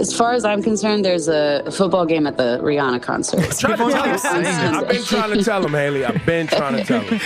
As 0.00 0.16
far 0.16 0.32
as 0.32 0.46
I'm 0.46 0.62
concerned, 0.62 1.04
there's 1.04 1.28
a 1.28 1.70
football 1.70 2.06
game 2.06 2.26
at 2.26 2.38
the 2.38 2.58
Rihanna 2.62 3.02
concert. 3.02 3.50
Try 3.58 3.76
to 3.76 3.76
tell 3.76 4.40
him. 4.40 4.74
I've 4.74 4.88
been 4.88 5.04
trying 5.04 5.36
to 5.36 5.44
tell 5.44 5.62
him, 5.62 5.72
Haley. 5.72 6.06
I've 6.06 6.24
been 6.24 6.46
trying 6.46 6.76
to 6.76 6.84
tell 6.84 7.02
him. 7.02 7.20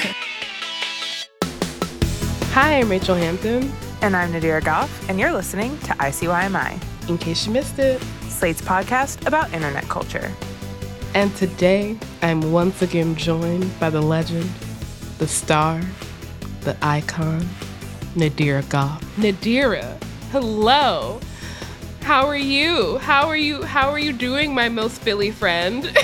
Hi, 2.51 2.81
I'm 2.81 2.91
Rachel 2.91 3.15
Hampton. 3.15 3.73
And 4.03 4.17
I'm 4.17 4.33
Nadira 4.33 4.63
Goff, 4.63 5.09
and 5.09 5.21
you're 5.21 5.31
listening 5.31 5.79
to 5.83 5.93
ICYMI, 5.93 7.09
In 7.09 7.17
case 7.17 7.47
you 7.47 7.53
missed 7.53 7.79
it. 7.79 8.03
Slate's 8.29 8.61
podcast 8.61 9.25
about 9.25 9.55
internet 9.55 9.85
culture. 9.85 10.33
And 11.15 11.35
today, 11.37 11.97
I'm 12.23 12.51
once 12.51 12.83
again 12.83 13.15
joined 13.15 13.71
by 13.79 13.89
the 13.89 14.03
legend, 14.03 14.51
the 15.19 15.29
star, 15.29 15.81
the 16.63 16.77
icon, 16.83 17.49
Nadira 18.17 18.69
Goff. 18.69 19.01
Nadira, 19.17 20.03
hello. 20.33 21.21
How 22.05 22.27
are 22.27 22.37
you? 22.37 22.99
How 22.99 23.29
are 23.29 23.37
you? 23.37 23.63
How 23.63 23.89
are 23.91 23.99
you 23.99 24.13
doing, 24.13 24.55
my 24.55 24.69
most 24.69 25.01
Philly 25.01 25.31
friend? 25.31 25.91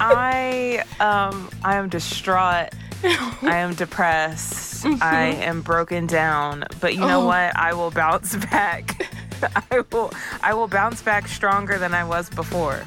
I 0.00 0.84
um 1.00 1.50
I 1.64 1.76
am 1.76 1.88
distraught. 1.88 2.70
I 3.02 3.56
am 3.56 3.74
depressed. 3.74 4.86
I 4.86 5.26
am 5.26 5.60
broken 5.62 6.06
down. 6.06 6.64
But 6.80 6.94
you 6.94 7.00
know 7.00 7.22
Oh. 7.22 7.26
what? 7.26 7.56
I 7.56 7.74
will 7.74 7.90
bounce 7.90 8.36
back. 8.50 9.08
I 9.70 9.80
will 9.92 10.12
I 10.42 10.54
will 10.54 10.68
bounce 10.68 11.02
back 11.02 11.26
stronger 11.28 11.78
than 11.78 11.94
I 11.94 12.04
was 12.04 12.30
before. 12.30 12.84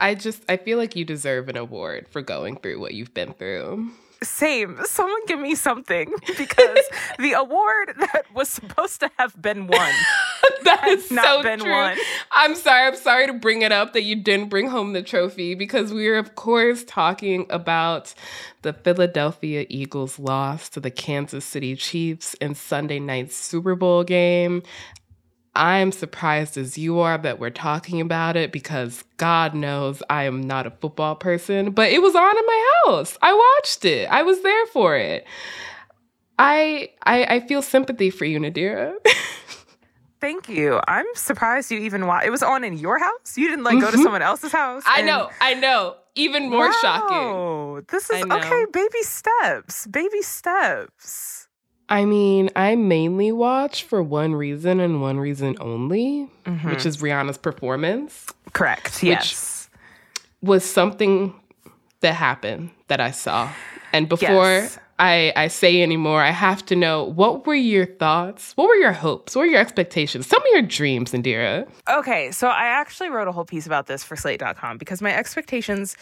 I 0.00 0.14
just, 0.14 0.42
I 0.50 0.58
feel 0.58 0.76
like 0.76 0.96
you 0.96 1.04
deserve 1.06 1.48
an 1.48 1.56
award 1.56 2.08
for 2.08 2.20
going 2.20 2.56
through 2.58 2.78
what 2.78 2.92
you've 2.92 3.14
been 3.14 3.32
through. 3.32 3.90
Same. 4.24 4.80
Someone 4.84 5.20
give 5.26 5.38
me 5.38 5.54
something 5.54 6.12
because 6.38 6.78
the 7.18 7.32
award 7.32 7.94
that 7.98 8.24
was 8.34 8.48
supposed 8.48 9.00
to 9.00 9.10
have 9.18 9.40
been 9.40 9.66
won 9.66 9.92
that 10.64 10.80
has 10.80 11.04
is 11.04 11.10
not 11.10 11.24
so 11.24 11.42
been 11.42 11.60
true. 11.60 11.70
won. 11.70 11.96
I'm 12.32 12.54
sorry. 12.54 12.88
I'm 12.88 12.96
sorry 12.96 13.26
to 13.26 13.34
bring 13.34 13.62
it 13.62 13.72
up 13.72 13.92
that 13.92 14.02
you 14.02 14.16
didn't 14.16 14.48
bring 14.48 14.68
home 14.68 14.92
the 14.92 15.02
trophy 15.02 15.54
because 15.54 15.92
we 15.92 16.08
are, 16.08 16.16
of 16.16 16.34
course, 16.34 16.84
talking 16.84 17.46
about 17.50 18.14
the 18.62 18.72
Philadelphia 18.72 19.66
Eagles 19.68 20.18
loss 20.18 20.68
to 20.70 20.80
the 20.80 20.90
Kansas 20.90 21.44
City 21.44 21.76
Chiefs 21.76 22.34
in 22.34 22.54
Sunday 22.54 22.98
night's 22.98 23.36
Super 23.36 23.74
Bowl 23.74 24.04
game. 24.04 24.62
I'm 25.56 25.92
surprised 25.92 26.56
as 26.56 26.76
you 26.76 26.98
are 26.98 27.16
that 27.18 27.38
we're 27.38 27.50
talking 27.50 28.00
about 28.00 28.36
it 28.36 28.50
because 28.50 29.04
God 29.18 29.54
knows 29.54 30.02
I 30.10 30.24
am 30.24 30.40
not 30.42 30.66
a 30.66 30.70
football 30.70 31.14
person, 31.14 31.70
but 31.70 31.90
it 31.90 32.02
was 32.02 32.14
on 32.14 32.36
in 32.36 32.46
my 32.46 32.74
house. 32.86 33.16
I 33.22 33.32
watched 33.32 33.84
it. 33.84 34.08
I 34.10 34.22
was 34.22 34.42
there 34.42 34.66
for 34.66 34.96
it. 34.96 35.26
I 36.38 36.90
I, 37.04 37.36
I 37.36 37.40
feel 37.40 37.62
sympathy 37.62 38.10
for 38.10 38.24
you, 38.24 38.40
Nadira. 38.40 38.94
Thank 40.20 40.48
you. 40.48 40.80
I'm 40.88 41.06
surprised 41.14 41.70
you 41.70 41.78
even 41.80 42.06
watched. 42.06 42.26
It 42.26 42.30
was 42.30 42.42
on 42.42 42.64
in 42.64 42.78
your 42.78 42.98
house. 42.98 43.36
You 43.36 43.48
didn't 43.48 43.64
like 43.64 43.78
go 43.78 43.90
to 43.90 43.92
mm-hmm. 43.92 44.02
someone 44.02 44.22
else's 44.22 44.52
house. 44.52 44.82
I 44.86 45.00
and- 45.00 45.06
know, 45.06 45.30
I 45.40 45.54
know. 45.54 45.96
Even 46.16 46.48
more 46.48 46.72
shocking. 46.74 47.16
Wow. 47.16 47.80
This 47.88 48.08
is 48.08 48.22
okay. 48.22 48.66
Baby 48.72 49.02
steps. 49.02 49.86
Baby 49.88 50.22
steps. 50.22 51.43
I 51.88 52.04
mean, 52.04 52.50
I 52.56 52.76
mainly 52.76 53.30
watch 53.32 53.84
for 53.84 54.02
one 54.02 54.34
reason 54.34 54.80
and 54.80 55.02
one 55.02 55.18
reason 55.20 55.56
only, 55.60 56.28
Mm-hmm. 56.46 56.68
which 56.70 56.84
is 56.84 56.98
Rihanna's 56.98 57.38
performance 57.38 58.26
Correct. 58.52 59.02
yes. 59.02 59.70
was 60.42 60.62
something 60.62 61.32
that 62.00 62.12
happened 62.14 62.68
that 62.88 63.00
I 63.00 63.10
saw. 63.12 63.50
And 63.94 64.08
before 64.10 64.28
Yes. 64.28 64.78
I, 64.98 65.32
I 65.36 65.48
say 65.48 65.82
anymore, 65.82 66.20
I 66.22 66.30
have 66.30 66.64
to 66.66 66.76
know 66.76 67.04
what 67.04 67.46
were 67.46 67.54
your 67.54 67.86
thoughts? 67.86 68.52
What 68.56 68.68
were 68.68 68.74
your 68.76 68.92
hopes? 68.92 69.34
What 69.34 69.40
were 69.42 69.46
your 69.46 69.60
expectations? 69.60 70.28
Tell 70.28 70.40
me 70.40 70.50
your 70.52 70.62
dreams, 70.62 71.12
Nadira. 71.12 71.66
Okay. 71.90 72.30
So 72.30 72.48
I 72.48 72.66
actually 72.66 73.08
wrote 73.08 73.26
a 73.26 73.32
whole 73.32 73.44
piece 73.46 73.66
about 73.66 73.86
this 73.86 74.04
for 74.04 74.14
Slate.com 74.14 74.76
because 74.78 75.00
my 75.00 75.14
expectations 75.16 75.96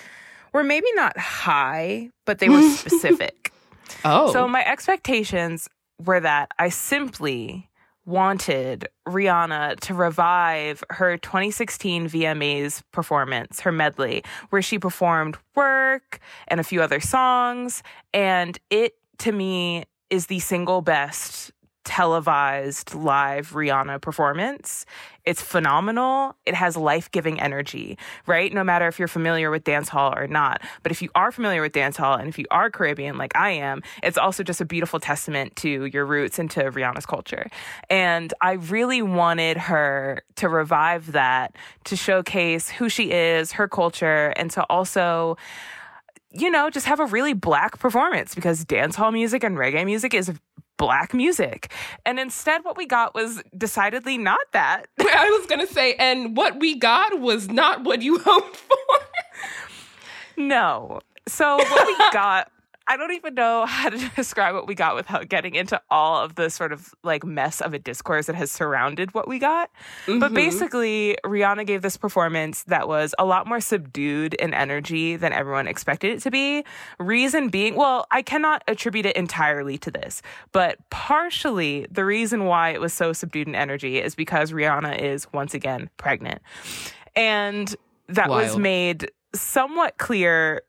were 0.52 0.64
maybe 0.64 0.88
not 0.94 1.16
high, 1.16 2.10
but 2.24 2.38
they 2.40 2.48
were 2.48 2.62
specific. 2.76 3.52
Oh. 4.04 4.32
So 4.32 4.48
my 4.48 4.64
expectations 4.64 5.68
were 6.04 6.20
that 6.20 6.52
I 6.58 6.68
simply 6.68 7.68
wanted 8.04 8.88
Rihanna 9.06 9.78
to 9.80 9.94
revive 9.94 10.82
her 10.90 11.16
2016 11.16 12.08
VMAs 12.08 12.82
performance, 12.90 13.60
her 13.60 13.72
medley, 13.72 14.24
where 14.50 14.62
she 14.62 14.78
performed 14.78 15.36
Work 15.54 16.18
and 16.48 16.58
a 16.58 16.64
few 16.64 16.82
other 16.82 17.00
songs. 17.00 17.82
And 18.12 18.58
it, 18.70 18.96
to 19.18 19.32
me, 19.32 19.84
is 20.10 20.26
the 20.26 20.40
single 20.40 20.82
best 20.82 21.52
televised 21.84 22.94
live 22.94 23.50
Rihanna 23.52 24.00
performance. 24.00 24.86
It's 25.24 25.40
phenomenal. 25.40 26.34
It 26.46 26.54
has 26.54 26.76
life 26.76 27.10
giving 27.10 27.40
energy, 27.40 27.96
right? 28.26 28.52
No 28.52 28.64
matter 28.64 28.88
if 28.88 28.98
you're 28.98 29.08
familiar 29.08 29.50
with 29.50 29.64
dancehall 29.64 30.16
or 30.16 30.26
not. 30.26 30.62
But 30.82 30.92
if 30.92 31.00
you 31.02 31.10
are 31.14 31.30
familiar 31.30 31.60
with 31.60 31.72
dancehall 31.72 32.18
and 32.18 32.28
if 32.28 32.38
you 32.38 32.44
are 32.50 32.70
Caribbean 32.70 33.18
like 33.18 33.36
I 33.36 33.50
am, 33.50 33.82
it's 34.02 34.18
also 34.18 34.42
just 34.42 34.60
a 34.60 34.64
beautiful 34.64 35.00
testament 35.00 35.56
to 35.56 35.86
your 35.86 36.06
roots 36.06 36.38
and 36.38 36.50
to 36.52 36.70
Rihanna's 36.70 37.06
culture. 37.06 37.48
And 37.88 38.34
I 38.40 38.52
really 38.52 39.02
wanted 39.02 39.56
her 39.56 40.22
to 40.36 40.48
revive 40.48 41.12
that, 41.12 41.56
to 41.84 41.96
showcase 41.96 42.68
who 42.68 42.88
she 42.88 43.12
is, 43.12 43.52
her 43.52 43.68
culture, 43.68 44.32
and 44.36 44.50
to 44.52 44.62
also 44.64 45.36
you 46.34 46.50
know, 46.50 46.70
just 46.70 46.86
have 46.86 47.00
a 47.00 47.06
really 47.06 47.34
black 47.34 47.78
performance 47.78 48.34
because 48.34 48.64
dancehall 48.64 49.12
music 49.12 49.44
and 49.44 49.56
reggae 49.56 49.84
music 49.84 50.14
is 50.14 50.32
black 50.82 51.14
music. 51.14 51.70
And 52.04 52.18
instead, 52.18 52.64
what 52.64 52.76
we 52.76 52.86
got 52.86 53.14
was 53.14 53.40
decidedly 53.56 54.18
not 54.18 54.40
that. 54.50 54.86
I 54.98 55.30
was 55.38 55.46
going 55.46 55.64
to 55.64 55.72
say, 55.72 55.94
and 55.94 56.36
what 56.36 56.58
we 56.58 56.76
got 56.76 57.20
was 57.20 57.48
not 57.48 57.84
what 57.84 58.02
you 58.02 58.18
hoped 58.24 58.56
for. 58.56 58.76
No. 60.36 60.98
So 61.28 61.56
what 61.56 61.86
we 61.86 61.96
got, 62.12 62.50
I 62.86 62.96
don't 62.96 63.12
even 63.12 63.34
know 63.34 63.66
how 63.66 63.90
to 63.90 64.08
describe 64.16 64.54
what 64.54 64.66
we 64.66 64.74
got 64.74 64.94
without 64.94 65.28
getting 65.28 65.54
into 65.54 65.80
all 65.90 66.22
of 66.22 66.34
the 66.34 66.50
sort 66.50 66.72
of 66.72 66.94
like 67.02 67.24
mess 67.24 67.60
of 67.60 67.74
a 67.74 67.78
discourse 67.78 68.26
that 68.26 68.34
has 68.34 68.50
surrounded 68.50 69.14
what 69.14 69.28
we 69.28 69.38
got. 69.38 69.70
But 70.06 70.18
mm-hmm. 70.18 70.34
basically, 70.34 71.16
Rihanna 71.24 71.66
gave 71.66 71.82
this 71.82 71.96
performance 71.96 72.64
that 72.64 72.88
was 72.88 73.14
a 73.18 73.24
lot 73.24 73.46
more 73.46 73.60
subdued 73.60 74.34
in 74.34 74.54
energy 74.54 75.16
than 75.16 75.32
everyone 75.32 75.66
expected 75.66 76.12
it 76.12 76.22
to 76.22 76.30
be. 76.30 76.64
Reason 76.98 77.48
being, 77.48 77.74
well, 77.74 78.06
I 78.10 78.22
cannot 78.22 78.62
attribute 78.68 79.06
it 79.06 79.16
entirely 79.16 79.78
to 79.78 79.90
this, 79.90 80.22
but 80.52 80.78
partially 80.90 81.86
the 81.90 82.04
reason 82.04 82.44
why 82.44 82.70
it 82.70 82.80
was 82.80 82.92
so 82.92 83.12
subdued 83.12 83.48
in 83.48 83.54
energy 83.54 83.98
is 83.98 84.14
because 84.14 84.52
Rihanna 84.52 84.98
is 85.00 85.26
once 85.32 85.54
again 85.54 85.90
pregnant. 85.96 86.42
And 87.14 87.74
that 88.08 88.28
was 88.28 88.56
made 88.56 89.10
somewhat 89.34 89.98
clear 89.98 90.62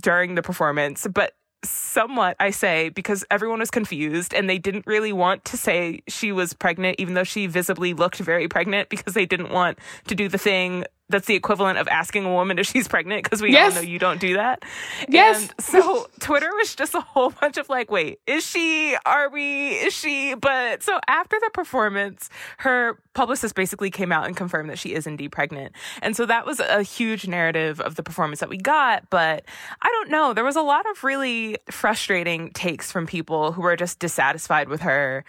during 0.00 0.34
the 0.34 0.42
performance, 0.42 1.06
but 1.12 1.34
somewhat 1.64 2.36
I 2.38 2.50
say 2.50 2.88
because 2.90 3.24
everyone 3.30 3.58
was 3.58 3.70
confused 3.70 4.32
and 4.32 4.48
they 4.48 4.58
didn't 4.58 4.86
really 4.86 5.12
want 5.12 5.44
to 5.46 5.56
say 5.56 6.02
she 6.06 6.30
was 6.30 6.52
pregnant 6.52 6.96
even 6.98 7.14
though 7.14 7.24
she 7.24 7.46
visibly 7.46 7.94
looked 7.94 8.18
very 8.18 8.48
pregnant 8.48 8.88
because 8.88 9.14
they 9.14 9.26
didn't 9.26 9.50
want 9.50 9.78
to 10.06 10.14
do 10.14 10.28
the 10.28 10.38
thing 10.38 10.84
that's 11.10 11.26
the 11.26 11.34
equivalent 11.34 11.78
of 11.78 11.88
asking 11.88 12.24
a 12.26 12.32
woman 12.32 12.58
if 12.58 12.66
she's 12.66 12.86
pregnant 12.88 13.24
because 13.24 13.40
we 13.40 13.52
Yes. 13.52 13.76
all 13.76 13.82
know 13.82 13.88
you 13.88 13.98
don't 13.98 14.20
do 14.20 14.34
that. 14.34 14.62
Yes. 15.08 15.40
And 15.40 15.64
so 15.64 16.06
Twitter 16.20 16.50
was 16.54 16.74
just 16.74 16.94
a 16.94 17.00
whole 17.00 17.30
bunch 17.30 17.56
of 17.56 17.68
like, 17.68 17.90
wait, 17.90 18.20
is 18.26 18.46
she? 18.46 18.96
Are 19.06 19.30
we? 19.30 19.70
Is 19.70 19.94
she? 19.94 20.34
But 20.34 20.82
so 20.82 21.00
after 21.08 21.38
the 21.40 21.50
performance, 21.54 22.28
her 22.58 22.98
publicist 23.14 23.54
basically 23.54 23.90
came 23.90 24.12
out 24.12 24.26
and 24.26 24.36
confirmed 24.36 24.68
that 24.70 24.78
she 24.78 24.92
is 24.94 25.06
indeed 25.06 25.32
pregnant. 25.32 25.72
And 26.02 26.14
so 26.14 26.26
that 26.26 26.44
was 26.46 26.60
a 26.60 26.82
huge 26.82 27.26
narrative 27.26 27.80
of 27.80 27.94
the 27.94 28.02
performance 28.02 28.40
that 28.40 28.48
we 28.48 28.58
got. 28.58 29.08
But 29.10 29.44
I 29.80 29.88
don't 29.88 30.10
know. 30.10 30.34
There 30.34 30.44
was 30.44 30.56
a 30.56 30.62
lot 30.62 30.88
of 30.90 31.04
really 31.04 31.56
frustrating 31.70 32.50
takes 32.52 32.92
from 32.92 33.06
people 33.06 33.52
who 33.52 33.62
were 33.62 33.76
just 33.76 33.98
dissatisfied 33.98 34.68
with 34.68 34.82
her 34.82 35.24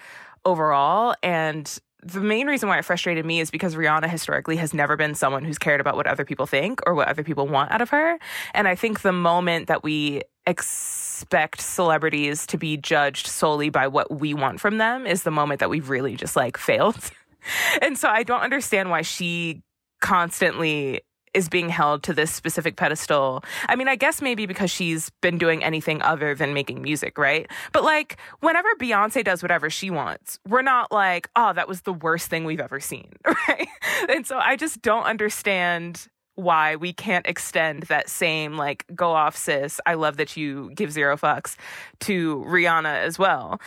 overall. 0.45 1.15
And 1.23 1.71
the 2.01 2.21
main 2.21 2.47
reason 2.47 2.69
why 2.69 2.77
it 2.77 2.85
frustrated 2.85 3.25
me 3.25 3.39
is 3.39 3.51
because 3.51 3.75
Rihanna 3.75 4.09
historically 4.09 4.55
has 4.57 4.73
never 4.73 4.95
been 4.95 5.15
someone 5.15 5.43
who's 5.43 5.57
cared 5.57 5.81
about 5.81 5.95
what 5.95 6.07
other 6.07 6.23
people 6.23 6.45
think 6.45 6.81
or 6.85 6.95
what 6.95 7.07
other 7.07 7.23
people 7.23 7.47
want 7.47 7.71
out 7.71 7.81
of 7.81 7.89
her. 7.89 8.17
And 8.53 8.67
I 8.67 8.75
think 8.75 9.01
the 9.01 9.11
moment 9.11 9.67
that 9.67 9.83
we 9.83 10.21
expect 10.47 11.61
celebrities 11.61 12.47
to 12.47 12.57
be 12.57 12.77
judged 12.77 13.27
solely 13.27 13.69
by 13.69 13.87
what 13.87 14.09
we 14.11 14.33
want 14.33 14.59
from 14.59 14.77
them 14.77 15.05
is 15.05 15.23
the 15.23 15.31
moment 15.31 15.59
that 15.59 15.69
we've 15.69 15.89
really 15.89 16.15
just 16.15 16.35
like 16.35 16.57
failed. 16.57 17.11
and 17.81 17.97
so 17.97 18.09
I 18.09 18.23
don't 18.23 18.41
understand 18.41 18.89
why 18.89 19.01
she 19.01 19.61
constantly 20.01 21.01
is 21.33 21.49
being 21.49 21.69
held 21.69 22.03
to 22.03 22.13
this 22.13 22.33
specific 22.33 22.75
pedestal. 22.75 23.43
I 23.67 23.75
mean, 23.75 23.87
I 23.87 23.95
guess 23.95 24.21
maybe 24.21 24.45
because 24.45 24.71
she's 24.71 25.09
been 25.21 25.37
doing 25.37 25.63
anything 25.63 26.01
other 26.01 26.35
than 26.35 26.53
making 26.53 26.81
music, 26.81 27.17
right? 27.17 27.49
But 27.71 27.83
like, 27.83 28.17
whenever 28.39 28.69
Beyonce 28.79 29.23
does 29.23 29.41
whatever 29.41 29.69
she 29.69 29.89
wants, 29.89 30.39
we're 30.47 30.61
not 30.61 30.91
like, 30.91 31.29
oh, 31.35 31.53
that 31.53 31.67
was 31.67 31.81
the 31.81 31.93
worst 31.93 32.29
thing 32.29 32.45
we've 32.45 32.59
ever 32.59 32.79
seen, 32.79 33.11
right? 33.47 33.67
And 34.07 34.25
so 34.25 34.37
I 34.37 34.55
just 34.55 34.81
don't 34.81 35.03
understand 35.03 36.07
why 36.39 36.77
we 36.77 36.93
can't 36.93 37.27
extend 37.27 37.83
that 37.83 38.07
same 38.07 38.55
like 38.55 38.85
go 38.95 39.11
off 39.11 39.35
sis 39.35 39.81
i 39.85 39.93
love 39.93 40.15
that 40.15 40.37
you 40.37 40.71
give 40.73 40.89
zero 40.89 41.17
fucks 41.17 41.57
to 41.99 42.43
rihanna 42.47 43.03
as 43.03 43.19
well 43.19 43.59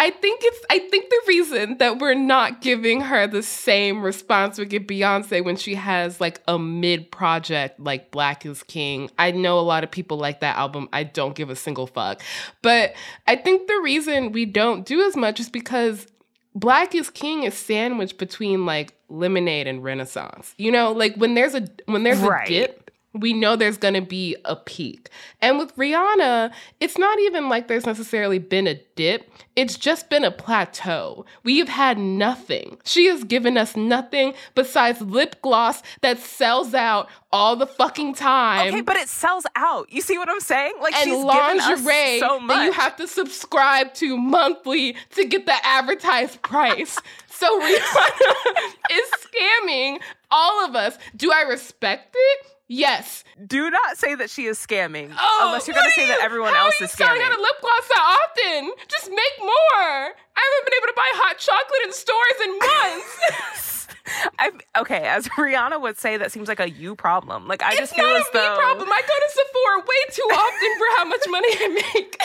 I 0.00 0.10
think 0.10 0.40
it's 0.44 0.64
I 0.70 0.78
think 0.78 1.10
the 1.10 1.20
reason 1.26 1.78
that 1.78 1.98
we're 1.98 2.14
not 2.14 2.60
giving 2.60 3.00
her 3.00 3.26
the 3.26 3.42
same 3.42 4.00
response 4.00 4.56
we 4.56 4.64
give 4.64 4.84
Beyonce 4.84 5.44
when 5.44 5.56
she 5.56 5.74
has 5.74 6.20
like 6.20 6.40
a 6.46 6.56
mid 6.56 7.10
project 7.10 7.80
like 7.80 8.12
Black 8.12 8.46
is 8.46 8.62
King. 8.62 9.10
I 9.18 9.32
know 9.32 9.58
a 9.58 9.60
lot 9.60 9.82
of 9.82 9.90
people 9.90 10.16
like 10.16 10.38
that 10.40 10.56
album. 10.56 10.88
I 10.92 11.02
don't 11.02 11.34
give 11.34 11.50
a 11.50 11.56
single 11.56 11.88
fuck. 11.88 12.22
But 12.62 12.94
I 13.26 13.34
think 13.34 13.66
the 13.66 13.80
reason 13.82 14.30
we 14.30 14.46
don't 14.46 14.86
do 14.86 15.02
as 15.02 15.16
much 15.16 15.40
is 15.40 15.50
because 15.50 16.06
Black 16.54 16.94
is 16.94 17.10
King 17.10 17.42
is 17.42 17.54
sandwiched 17.54 18.18
between 18.18 18.66
like 18.66 18.94
Lemonade 19.08 19.66
and 19.66 19.82
Renaissance. 19.82 20.54
You 20.58 20.70
know, 20.70 20.92
like 20.92 21.16
when 21.16 21.34
there's 21.34 21.54
a 21.56 21.66
when 21.86 22.04
there's 22.04 22.20
Right. 22.20 22.48
a 22.48 22.52
dip 22.52 22.87
we 23.20 23.32
know 23.32 23.56
there's 23.56 23.76
going 23.78 23.94
to 23.94 24.00
be 24.00 24.36
a 24.44 24.56
peak. 24.56 25.08
And 25.40 25.58
with 25.58 25.74
Rihanna, 25.76 26.52
it's 26.80 26.98
not 26.98 27.18
even 27.20 27.48
like 27.48 27.68
there's 27.68 27.86
necessarily 27.86 28.38
been 28.38 28.66
a 28.66 28.74
dip, 28.96 29.30
it's 29.56 29.76
just 29.76 30.08
been 30.10 30.24
a 30.24 30.30
plateau. 30.30 31.24
We've 31.44 31.68
had 31.68 31.98
nothing. 31.98 32.78
She 32.84 33.06
has 33.06 33.24
given 33.24 33.56
us 33.56 33.76
nothing 33.76 34.34
besides 34.54 35.00
lip 35.00 35.40
gloss 35.42 35.82
that 36.02 36.18
sells 36.18 36.74
out 36.74 37.08
all 37.30 37.56
the 37.56 37.66
fucking 37.66 38.14
time. 38.14 38.68
okay 38.68 38.80
but 38.80 38.96
it 38.96 39.06
sells 39.06 39.44
out 39.54 39.92
you 39.92 40.00
see 40.00 40.16
what 40.16 40.30
i'm 40.30 40.40
saying 40.40 40.72
like 40.80 40.94
and 40.94 41.04
she's 41.04 41.12
given 41.14 41.26
lingerie 41.26 42.14
us 42.14 42.20
so 42.20 42.40
much 42.40 42.56
that 42.56 42.64
you 42.64 42.72
have 42.72 42.96
to 42.96 43.06
subscribe 43.06 43.92
to 43.92 44.16
monthly 44.16 44.96
to 45.10 45.26
get 45.26 45.44
the 45.44 45.54
advertised 45.66 46.40
price. 46.42 46.98
so 47.28 47.60
Rihanna 47.60 48.72
is 48.92 49.10
scamming 49.20 49.98
all 50.30 50.64
of 50.64 50.74
us. 50.74 50.98
Do 51.16 51.32
I 51.32 51.42
respect 51.42 52.14
it? 52.16 52.46
Yes. 52.68 53.24
do 53.46 53.70
not 53.70 53.96
say 53.96 54.14
that 54.14 54.28
she 54.30 54.44
is 54.44 54.58
scamming 54.58 55.12
Oh, 55.18 55.44
unless 55.46 55.66
you're 55.66 55.74
going 55.74 55.86
to 55.88 55.92
say 55.92 56.06
that 56.06 56.18
you- 56.18 56.24
everyone 56.24 56.52
how 56.54 56.66
else 56.66 56.74
are 56.80 56.84
you 56.84 56.86
is 56.86 56.92
selling 56.92 57.20
scamming 57.20 57.24
out 57.24 57.38
a 57.38 57.40
lip 57.40 57.60
gloss 57.60 57.88
that 57.88 58.18
often? 58.36 58.72
Just 58.88 59.08
make 59.08 59.34
more. 59.40 59.52
I 59.80 60.40
haven't 60.44 60.64
been 60.66 60.74
able 60.78 60.88
to 60.88 60.94
buy 60.96 61.10
hot 61.14 61.38
chocolate 61.38 61.80
in 61.84 61.92
stores 61.92 62.38
in 62.44 62.58
months. 62.58 63.88
I, 64.38 64.50
okay, 64.78 65.02
as 65.06 65.28
Rihanna 65.28 65.80
would 65.80 65.98
say, 65.98 66.16
that 66.16 66.32
seems 66.32 66.48
like 66.48 66.60
a 66.60 66.70
you 66.70 66.94
problem. 66.94 67.46
Like 67.46 67.62
I 67.62 67.70
it's 67.70 67.78
just 67.80 67.94
feel 67.94 68.06
not 68.06 68.16
as 68.20 68.22
a 68.22 68.36
me 68.36 68.40
though 68.40 68.56
problem. 68.56 68.88
I 68.90 69.02
go 69.02 69.14
to 69.14 69.30
Sephora 69.32 69.80
way 69.80 70.02
too 70.12 70.28
often 70.32 70.78
for 70.78 70.86
how 70.96 71.04
much 71.04 71.24
money 71.28 71.48
I 71.50 71.92
make. 71.94 72.20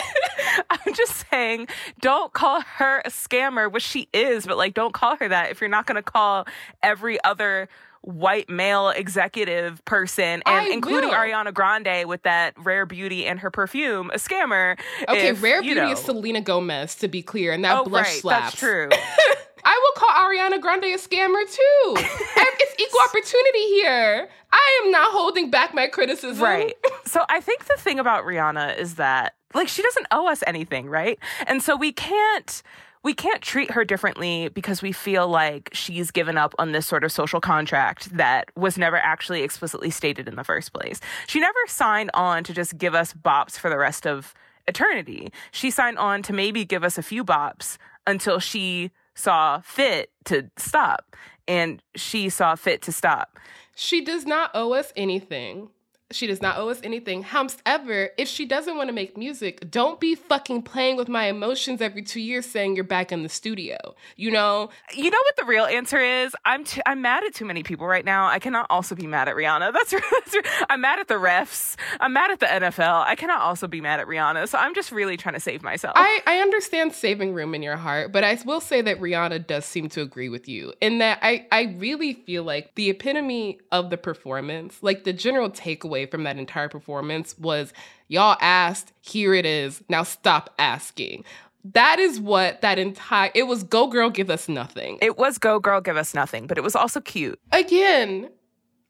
I'm 0.86 0.94
just 0.94 1.24
saying, 1.30 1.68
don't 2.00 2.32
call 2.32 2.60
her 2.62 3.00
a 3.04 3.10
scammer, 3.10 3.70
which 3.70 3.82
she 3.82 4.08
is, 4.12 4.46
but 4.46 4.56
like, 4.56 4.74
don't 4.74 4.94
call 4.94 5.16
her 5.16 5.28
that 5.28 5.50
if 5.50 5.60
you're 5.60 5.68
not 5.70 5.86
going 5.86 5.96
to 5.96 6.02
call 6.02 6.46
every 6.82 7.22
other 7.24 7.68
white 8.04 8.48
male 8.50 8.90
executive 8.90 9.84
person, 9.84 10.24
and 10.24 10.42
I 10.46 10.68
including 10.68 11.10
will. 11.10 11.16
Ariana 11.16 11.52
Grande 11.54 12.06
with 12.06 12.22
that 12.22 12.54
rare 12.58 12.86
beauty 12.86 13.26
and 13.26 13.40
her 13.40 13.50
perfume, 13.50 14.10
a 14.12 14.16
scammer. 14.18 14.78
Okay, 15.08 15.28
if, 15.28 15.42
Rare 15.42 15.62
Beauty 15.62 15.80
know- 15.80 15.90
is 15.90 15.98
Selena 15.98 16.40
Gomez, 16.40 16.94
to 16.96 17.08
be 17.08 17.22
clear, 17.22 17.52
and 17.52 17.64
that 17.64 17.78
Oh, 17.78 17.84
blush 17.84 18.06
right, 18.06 18.20
slaps. 18.20 18.44
that's 18.52 18.60
true. 18.60 18.88
I 19.66 19.80
will 19.82 20.00
call 20.00 20.10
Ariana 20.28 20.60
Grande 20.60 20.84
a 20.84 20.98
scammer 20.98 21.42
too. 21.50 21.94
it's 21.96 22.74
equal 22.78 23.00
opportunity 23.00 23.64
here. 23.80 24.28
I 24.52 24.80
am 24.84 24.90
not 24.90 25.10
holding 25.12 25.50
back 25.50 25.72
my 25.74 25.86
criticism. 25.86 26.42
Right. 26.44 26.74
So 27.06 27.22
I 27.28 27.40
think 27.40 27.66
the 27.66 27.76
thing 27.76 28.00
about 28.00 28.24
Rihanna 28.24 28.76
is 28.78 28.96
that 28.96 29.34
like 29.54 29.68
she 29.68 29.82
doesn't 29.82 30.06
owe 30.10 30.26
us 30.26 30.42
anything, 30.48 30.88
right? 30.88 31.16
And 31.46 31.62
so 31.62 31.76
we 31.76 31.92
can't 31.92 32.60
we 33.04 33.14
can't 33.14 33.42
treat 33.42 33.70
her 33.70 33.84
differently 33.84 34.48
because 34.48 34.82
we 34.82 34.90
feel 34.90 35.28
like 35.28 35.68
she's 35.72 36.10
given 36.10 36.38
up 36.38 36.54
on 36.58 36.72
this 36.72 36.86
sort 36.86 37.04
of 37.04 37.12
social 37.12 37.40
contract 37.40 38.16
that 38.16 38.50
was 38.56 38.78
never 38.78 38.96
actually 38.96 39.42
explicitly 39.42 39.90
stated 39.90 40.26
in 40.26 40.36
the 40.36 40.42
first 40.42 40.72
place. 40.72 41.00
She 41.26 41.38
never 41.38 41.58
signed 41.68 42.10
on 42.14 42.42
to 42.44 42.54
just 42.54 42.78
give 42.78 42.94
us 42.94 43.12
bops 43.12 43.58
for 43.58 43.68
the 43.68 43.78
rest 43.78 44.06
of 44.06 44.34
eternity. 44.66 45.30
She 45.52 45.70
signed 45.70 45.98
on 45.98 46.22
to 46.22 46.32
maybe 46.32 46.64
give 46.64 46.82
us 46.82 46.96
a 46.96 47.02
few 47.02 47.24
bops 47.24 47.76
until 48.06 48.38
she 48.38 48.90
saw 49.14 49.60
fit 49.60 50.10
to 50.24 50.50
stop. 50.56 51.14
And 51.46 51.82
she 51.94 52.30
saw 52.30 52.54
fit 52.54 52.80
to 52.82 52.92
stop. 52.92 53.38
She 53.76 54.02
does 54.02 54.24
not 54.24 54.50
owe 54.54 54.72
us 54.72 54.94
anything. 54.96 55.68
She 56.14 56.26
does 56.26 56.40
not 56.40 56.58
owe 56.58 56.68
us 56.68 56.80
anything. 56.84 57.22
However, 57.22 58.10
if 58.16 58.28
she 58.28 58.46
doesn't 58.46 58.76
want 58.76 58.88
to 58.88 58.92
make 58.92 59.16
music, 59.16 59.70
don't 59.70 59.98
be 59.98 60.14
fucking 60.14 60.62
playing 60.62 60.96
with 60.96 61.08
my 61.08 61.26
emotions 61.26 61.80
every 61.80 62.02
two 62.02 62.20
years 62.20 62.46
saying 62.46 62.76
you're 62.76 62.84
back 62.84 63.10
in 63.10 63.22
the 63.22 63.28
studio. 63.28 63.76
You 64.16 64.30
know? 64.30 64.70
You 64.94 65.10
know 65.10 65.18
what 65.18 65.36
the 65.36 65.44
real 65.44 65.64
answer 65.64 65.98
is? 65.98 66.36
I'm 66.44 66.64
I'm 66.86 67.02
mad 67.02 67.24
at 67.24 67.34
too 67.34 67.44
many 67.44 67.62
people 67.62 67.86
right 67.86 68.04
now. 68.04 68.26
I 68.26 68.38
cannot 68.38 68.66
also 68.70 68.94
be 68.94 69.06
mad 69.06 69.28
at 69.28 69.34
Rihanna. 69.34 69.72
That's, 69.72 69.90
that's 69.90 70.36
I'm 70.70 70.80
mad 70.80 71.00
at 71.00 71.08
the 71.08 71.14
refs. 71.14 71.76
I'm 72.00 72.12
mad 72.12 72.30
at 72.30 72.40
the 72.40 72.46
NFL. 72.46 73.04
I 73.04 73.16
cannot 73.16 73.40
also 73.40 73.66
be 73.66 73.80
mad 73.80 73.98
at 73.98 74.06
Rihanna. 74.06 74.48
So 74.48 74.56
I'm 74.58 74.74
just 74.74 74.92
really 74.92 75.16
trying 75.16 75.34
to 75.34 75.40
save 75.40 75.62
myself. 75.62 75.94
I, 75.96 76.20
I 76.26 76.38
understand 76.38 76.92
saving 76.92 77.34
room 77.34 77.54
in 77.54 77.62
your 77.62 77.76
heart, 77.76 78.12
but 78.12 78.22
I 78.22 78.38
will 78.44 78.60
say 78.60 78.82
that 78.82 79.00
Rihanna 79.00 79.46
does 79.46 79.64
seem 79.64 79.88
to 79.90 80.02
agree 80.02 80.28
with 80.28 80.48
you 80.48 80.72
in 80.80 80.98
that 80.98 81.18
I, 81.22 81.46
I 81.50 81.74
really 81.78 82.12
feel 82.12 82.44
like 82.44 82.74
the 82.76 82.90
epitome 82.90 83.58
of 83.72 83.90
the 83.90 83.96
performance, 83.96 84.78
like 84.82 85.04
the 85.04 85.12
general 85.12 85.50
takeaway 85.50 86.03
from 86.06 86.24
that 86.24 86.38
entire 86.38 86.68
performance 86.68 87.36
was 87.38 87.72
y'all 88.08 88.36
asked, 88.40 88.92
here 89.00 89.34
it 89.34 89.46
is, 89.46 89.82
now 89.88 90.02
stop 90.02 90.50
asking. 90.58 91.24
That 91.72 91.98
is 91.98 92.20
what 92.20 92.60
that 92.60 92.78
entire 92.78 93.30
it 93.34 93.44
was 93.44 93.62
go 93.62 93.86
girl 93.86 94.10
give 94.10 94.28
us 94.30 94.48
nothing. 94.48 94.98
it 95.00 95.16
was 95.16 95.38
go 95.38 95.58
girl 95.58 95.80
give 95.80 95.96
us 95.96 96.14
nothing, 96.14 96.46
but 96.46 96.58
it 96.58 96.64
was 96.64 96.76
also 96.76 97.00
cute. 97.00 97.40
Again, 97.52 98.28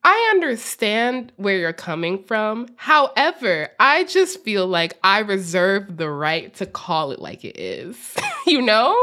I 0.06 0.30
understand 0.34 1.32
where 1.36 1.58
you're 1.58 1.72
coming 1.72 2.22
from. 2.22 2.68
However, 2.76 3.70
I 3.80 4.04
just 4.04 4.42
feel 4.44 4.66
like 4.66 4.98
I 5.02 5.20
reserve 5.20 5.96
the 5.96 6.10
right 6.10 6.52
to 6.56 6.66
call 6.66 7.10
it 7.10 7.20
like 7.20 7.42
it 7.42 7.58
is. 7.58 8.14
you 8.46 8.60
know? 8.60 8.94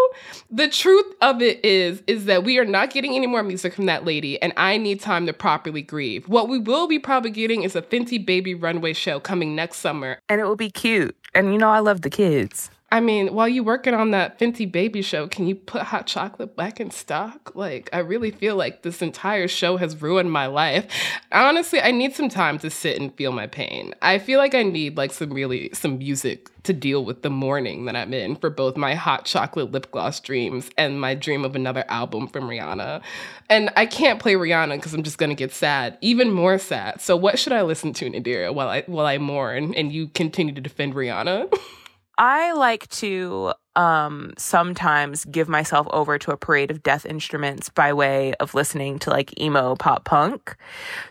The 0.52 0.68
truth 0.68 1.12
of 1.22 1.42
it 1.42 1.64
is 1.66 2.04
is 2.06 2.26
that 2.26 2.44
we 2.44 2.60
are 2.60 2.66
not 2.66 2.92
getting 2.92 3.16
any 3.16 3.26
more 3.26 3.42
music 3.42 3.74
from 3.74 3.88
that 3.88 4.06
lady 4.06 4.40
and 4.42 4.54
I 4.58 4.78
need 4.78 5.00
time 5.00 5.26
to 5.26 5.34
properly 5.34 5.82
grieve. 5.82 6.28
What 6.28 6.50
we 6.50 6.60
will 6.60 6.88
be 6.88 7.00
probably 7.00 7.32
getting 7.32 7.64
is 7.64 7.76
a 7.76 7.82
Fenty 7.82 8.24
Baby 8.24 8.54
runway 8.54 8.94
show 8.94 9.20
coming 9.20 9.56
next 9.56 9.78
summer. 9.78 10.20
And 10.30 10.40
it 10.40 10.44
will 10.44 10.56
be 10.56 10.70
cute. 10.70 11.16
And 11.34 11.52
you 11.52 11.58
know 11.58 11.70
I 11.70 11.80
love 11.80 12.02
the 12.02 12.10
kids. 12.12 12.70
I 12.94 13.00
mean, 13.00 13.34
while 13.34 13.48
you're 13.48 13.64
working 13.64 13.94
on 13.94 14.12
that 14.12 14.38
Fenty 14.38 14.70
Baby 14.70 15.02
show, 15.02 15.26
can 15.26 15.48
you 15.48 15.56
put 15.56 15.84
hot 15.84 16.08
chocolate 16.08 16.58
back 16.58 16.82
in 16.82 16.92
stock? 16.92 17.56
Like, 17.56 17.90
I 17.94 18.00
really 18.00 18.32
feel 18.32 18.58
like 18.58 18.82
this 18.82 19.02
entire 19.02 19.48
show 19.48 19.78
has 19.78 20.02
ruined 20.02 20.30
my 20.30 20.48
life. 20.48 20.88
Honestly, 21.32 21.80
I 21.80 21.92
need 21.92 22.14
some 22.14 22.28
time 22.28 22.60
to 22.60 22.70
sit 22.70 23.00
and 23.00 23.16
feel 23.16 23.32
my 23.32 23.48
pain. 23.48 23.96
I 24.02 24.20
feel 24.20 24.40
like 24.40 24.54
I 24.54 24.64
need 24.64 24.98
like 24.98 25.14
some 25.14 25.32
really 25.32 25.70
some 25.72 26.00
music 26.00 26.50
to 26.64 26.74
deal 26.74 27.06
with 27.06 27.22
the 27.22 27.30
mourning 27.30 27.86
that 27.86 27.96
I'm 27.96 28.14
in 28.14 28.36
for 28.36 28.50
both 28.50 28.76
my 28.76 28.94
hot 28.94 29.24
chocolate 29.24 29.72
lip 29.72 29.90
gloss 29.92 30.20
dreams 30.20 30.70
and 30.78 31.00
my 31.00 31.16
dream 31.16 31.46
of 31.46 31.56
another 31.56 31.86
album 31.88 32.28
from 32.28 32.44
Rihanna. 32.44 33.02
And 33.50 33.72
I 33.78 33.86
can't 33.86 34.20
play 34.20 34.34
Rihanna 34.34 34.76
because 34.76 34.94
I'm 34.94 35.04
just 35.04 35.18
gonna 35.18 35.34
get 35.34 35.54
sad, 35.54 35.98
even 36.02 36.30
more 36.30 36.58
sad. 36.58 37.00
So 37.00 37.16
what 37.16 37.40
should 37.40 37.54
I 37.54 37.62
listen 37.62 37.94
to, 37.94 38.10
Nadira, 38.10 38.54
while 38.54 38.68
I 38.68 38.82
while 38.82 39.06
I 39.06 39.18
mourn 39.18 39.74
and 39.76 39.94
you 39.94 40.10
continue 40.10 40.54
to 40.54 40.62
defend 40.62 40.94
Rihanna? 40.94 41.58
I 42.22 42.52
like 42.54 42.88
to 42.90 43.54
um 43.76 44.34
sometimes 44.38 45.26
give 45.26 45.50
myself 45.50 45.88
over 45.92 46.20
to 46.20 46.32
a 46.32 46.38
parade 46.38 46.70
of 46.70 46.84
death 46.84 47.04
instruments 47.06 47.70
by 47.70 47.94
way 47.94 48.34
of 48.36 48.54
listening 48.54 49.00
to 49.00 49.10
like 49.10 49.40
emo 49.42 49.76
pop 49.76 50.04
punk. 50.06 50.56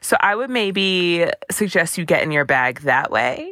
So 0.01 0.17
I 0.21 0.37
would 0.37 0.51
maybe 0.51 1.27
suggest 1.51 1.99
you 1.99 2.05
get 2.05 2.23
in 2.23 2.31
your 2.31 2.45
bag 2.45 2.83
that 2.83 3.11
way. 3.11 3.51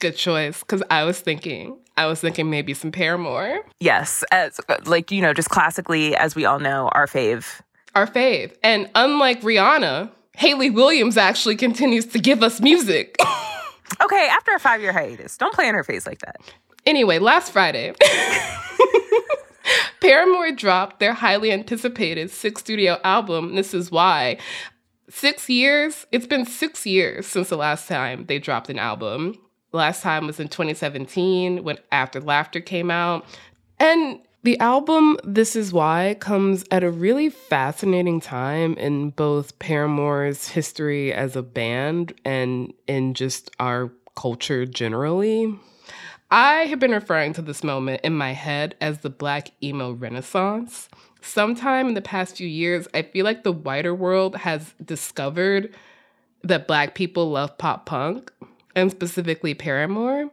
Good 0.00 0.16
choice, 0.16 0.60
because 0.60 0.82
I 0.90 1.04
was 1.04 1.20
thinking, 1.20 1.76
I 1.96 2.06
was 2.06 2.20
thinking 2.20 2.50
maybe 2.50 2.72
some 2.74 2.90
Paramore, 2.90 3.60
Yes, 3.80 4.24
as 4.32 4.58
like 4.86 5.10
you 5.12 5.20
know, 5.22 5.32
just 5.32 5.50
classically 5.50 6.16
as 6.16 6.34
we 6.34 6.44
all 6.46 6.58
know, 6.58 6.88
our 6.92 7.06
fave. 7.06 7.60
our 7.94 8.06
fave. 8.08 8.54
And 8.64 8.90
unlike 8.96 9.42
Rihanna, 9.42 10.10
Hayley 10.36 10.70
Williams 10.70 11.16
actually 11.16 11.56
continues 11.56 12.06
to 12.06 12.18
give 12.18 12.42
us 12.42 12.60
music. 12.60 13.16
Okay, 14.02 14.28
after 14.30 14.52
a 14.52 14.60
5-year 14.60 14.92
hiatus, 14.92 15.38
don't 15.38 15.54
play 15.54 15.66
in 15.66 15.74
her 15.74 15.82
face 15.82 16.06
like 16.06 16.18
that. 16.18 16.36
Anyway, 16.86 17.18
last 17.18 17.52
Friday, 17.52 17.92
Paramore 20.00 20.52
dropped 20.52 21.00
their 21.00 21.14
highly 21.14 21.52
anticipated 21.52 22.30
sixth 22.30 22.64
studio 22.64 22.98
album, 23.04 23.54
This 23.54 23.74
Is 23.74 23.90
Why. 23.90 24.38
Six 25.10 25.48
years? 25.48 26.06
It's 26.12 26.26
been 26.26 26.44
six 26.44 26.86
years 26.86 27.26
since 27.26 27.48
the 27.48 27.56
last 27.56 27.88
time 27.88 28.26
they 28.26 28.38
dropped 28.38 28.68
an 28.68 28.78
album. 28.78 29.38
last 29.72 30.02
time 30.02 30.26
was 30.26 30.40
in 30.40 30.48
2017 30.48 31.64
when 31.64 31.78
After 31.92 32.20
Laughter 32.20 32.60
came 32.60 32.90
out. 32.90 33.24
And 33.78 34.20
the 34.44 34.58
album 34.60 35.18
This 35.24 35.56
Is 35.56 35.72
Why 35.72 36.16
comes 36.20 36.64
at 36.70 36.84
a 36.84 36.90
really 36.90 37.28
fascinating 37.28 38.20
time 38.20 38.74
in 38.74 39.10
both 39.10 39.58
Paramore's 39.58 40.48
history 40.48 41.12
as 41.12 41.36
a 41.36 41.42
band 41.42 42.14
and 42.24 42.72
in 42.86 43.14
just 43.14 43.50
our 43.58 43.92
culture 44.16 44.64
generally. 44.64 45.54
I 46.30 46.64
have 46.64 46.78
been 46.78 46.90
referring 46.90 47.32
to 47.34 47.42
this 47.42 47.64
moment 47.64 48.02
in 48.04 48.12
my 48.14 48.32
head 48.32 48.74
as 48.82 48.98
the 48.98 49.08
Black 49.08 49.50
emo 49.62 49.92
renaissance. 49.92 50.90
Sometime 51.22 51.88
in 51.88 51.94
the 51.94 52.02
past 52.02 52.36
few 52.36 52.46
years, 52.46 52.86
I 52.92 53.00
feel 53.00 53.24
like 53.24 53.44
the 53.44 53.52
wider 53.52 53.94
world 53.94 54.36
has 54.36 54.74
discovered 54.84 55.74
that 56.42 56.68
Black 56.68 56.94
people 56.94 57.30
love 57.30 57.56
pop 57.56 57.86
punk 57.86 58.30
and 58.76 58.90
specifically 58.90 59.54
Paramore. 59.54 60.30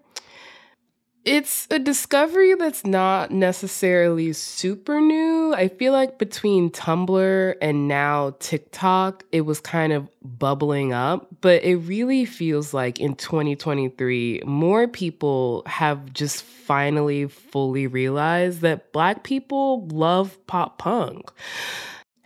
It's 1.25 1.67
a 1.71 1.79
discovery 1.79 2.53
that's 2.53 2.85
not 2.85 3.31
necessarily 3.31 4.31
super 4.31 5.01
new. 5.01 5.55
I 5.55 5.69
feel 5.69 5.91
like 5.91 6.19
between 6.19 6.69
Tumblr 6.69 7.55
and 7.59 7.87
now 7.87 8.35
TikTok, 8.37 9.23
it 9.31 9.41
was 9.41 9.59
kind 9.59 9.91
of 9.91 10.07
bubbling 10.21 10.93
up, 10.93 11.27
but 11.41 11.63
it 11.63 11.77
really 11.77 12.25
feels 12.25 12.75
like 12.75 12.99
in 12.99 13.15
2023, 13.15 14.43
more 14.45 14.87
people 14.87 15.63
have 15.65 16.13
just 16.13 16.43
finally 16.43 17.27
fully 17.27 17.87
realized 17.87 18.61
that 18.61 18.93
Black 18.93 19.23
people 19.23 19.87
love 19.87 20.37
pop 20.45 20.77
punk. 20.77 21.31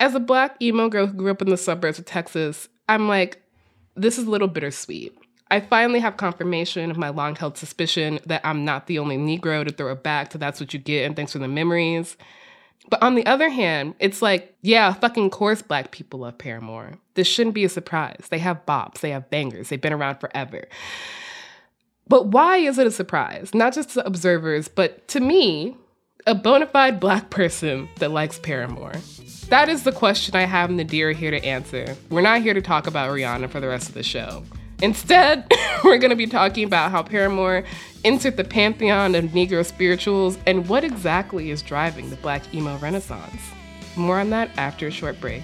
As 0.01 0.13
a 0.13 0.19
Black 0.19 0.61
emo 0.61 0.89
girl 0.89 1.07
who 1.07 1.13
grew 1.13 1.31
up 1.31 1.41
in 1.41 1.47
the 1.47 1.55
suburbs 1.55 1.99
of 1.99 2.05
Texas, 2.05 2.67
I'm 2.89 3.07
like, 3.07 3.41
this 3.95 4.17
is 4.17 4.27
a 4.27 4.29
little 4.29 4.49
bittersweet 4.49 5.17
I 5.51 5.59
finally 5.59 5.99
have 5.99 6.17
confirmation 6.17 6.91
of 6.91 6.97
my 6.97 7.09
long 7.09 7.35
held 7.35 7.57
suspicion 7.57 8.19
that 8.27 8.41
I'm 8.43 8.65
not 8.65 8.87
the 8.87 8.99
only 8.99 9.17
Negro 9.17 9.67
to 9.67 9.73
throw 9.73 9.91
it 9.91 10.03
back 10.03 10.29
to 10.29 10.37
that's 10.37 10.59
what 10.59 10.73
you 10.73 10.79
get 10.79 11.05
and 11.05 11.15
thanks 11.15 11.31
for 11.31 11.39
the 11.39 11.47
memories. 11.47 12.17
But 12.89 13.01
on 13.01 13.15
the 13.15 13.25
other 13.25 13.49
hand, 13.49 13.95
it's 13.99 14.21
like, 14.21 14.55
yeah, 14.61 14.93
fucking 14.93 15.29
course 15.31 15.61
black 15.61 15.91
people 15.91 16.21
love 16.21 16.37
Paramore. 16.37 16.93
This 17.15 17.27
shouldn't 17.27 17.55
be 17.55 17.65
a 17.65 17.69
surprise. 17.69 18.25
They 18.29 18.39
have 18.39 18.65
bops, 18.65 18.99
they 18.99 19.11
have 19.11 19.29
bangers, 19.29 19.69
they've 19.69 19.81
been 19.81 19.93
around 19.93 20.19
forever. 20.19 20.67
But 22.07 22.27
why 22.27 22.57
is 22.57 22.77
it 22.77 22.87
a 22.87 22.91
surprise? 22.91 23.53
Not 23.53 23.73
just 23.73 23.91
to 23.91 24.05
observers, 24.05 24.67
but 24.67 25.07
to 25.09 25.19
me, 25.19 25.77
a 26.25 26.35
bona 26.35 26.67
fide 26.67 26.99
black 26.99 27.29
person 27.29 27.89
that 27.97 28.11
likes 28.11 28.39
Paramore. 28.39 28.95
That 29.49 29.69
is 29.69 29.83
the 29.83 29.91
question 29.91 30.35
I 30.35 30.45
have 30.45 30.69
Nadira 30.69 31.15
here 31.15 31.31
to 31.31 31.43
answer. 31.43 31.95
We're 32.09 32.21
not 32.21 32.41
here 32.41 32.53
to 32.53 32.61
talk 32.61 32.87
about 32.87 33.09
Rihanna 33.11 33.49
for 33.49 33.59
the 33.59 33.67
rest 33.67 33.89
of 33.89 33.95
the 33.95 34.03
show. 34.03 34.43
Instead, 34.81 35.51
we're 35.83 35.97
going 35.97 36.09
to 36.09 36.15
be 36.15 36.27
talking 36.27 36.63
about 36.63 36.91
how 36.91 37.03
Paramore 37.03 37.63
entered 38.05 38.37
the 38.37 38.43
pantheon 38.43 39.15
of 39.15 39.25
Negro 39.25 39.65
spirituals 39.65 40.37
and 40.45 40.67
what 40.69 40.83
exactly 40.83 41.51
is 41.51 41.61
driving 41.61 42.09
the 42.09 42.15
Black 42.17 42.53
emo 42.53 42.77
renaissance. 42.77 43.41
More 43.95 44.19
on 44.19 44.29
that 44.29 44.49
after 44.57 44.87
a 44.87 44.91
short 44.91 45.19
break. 45.19 45.43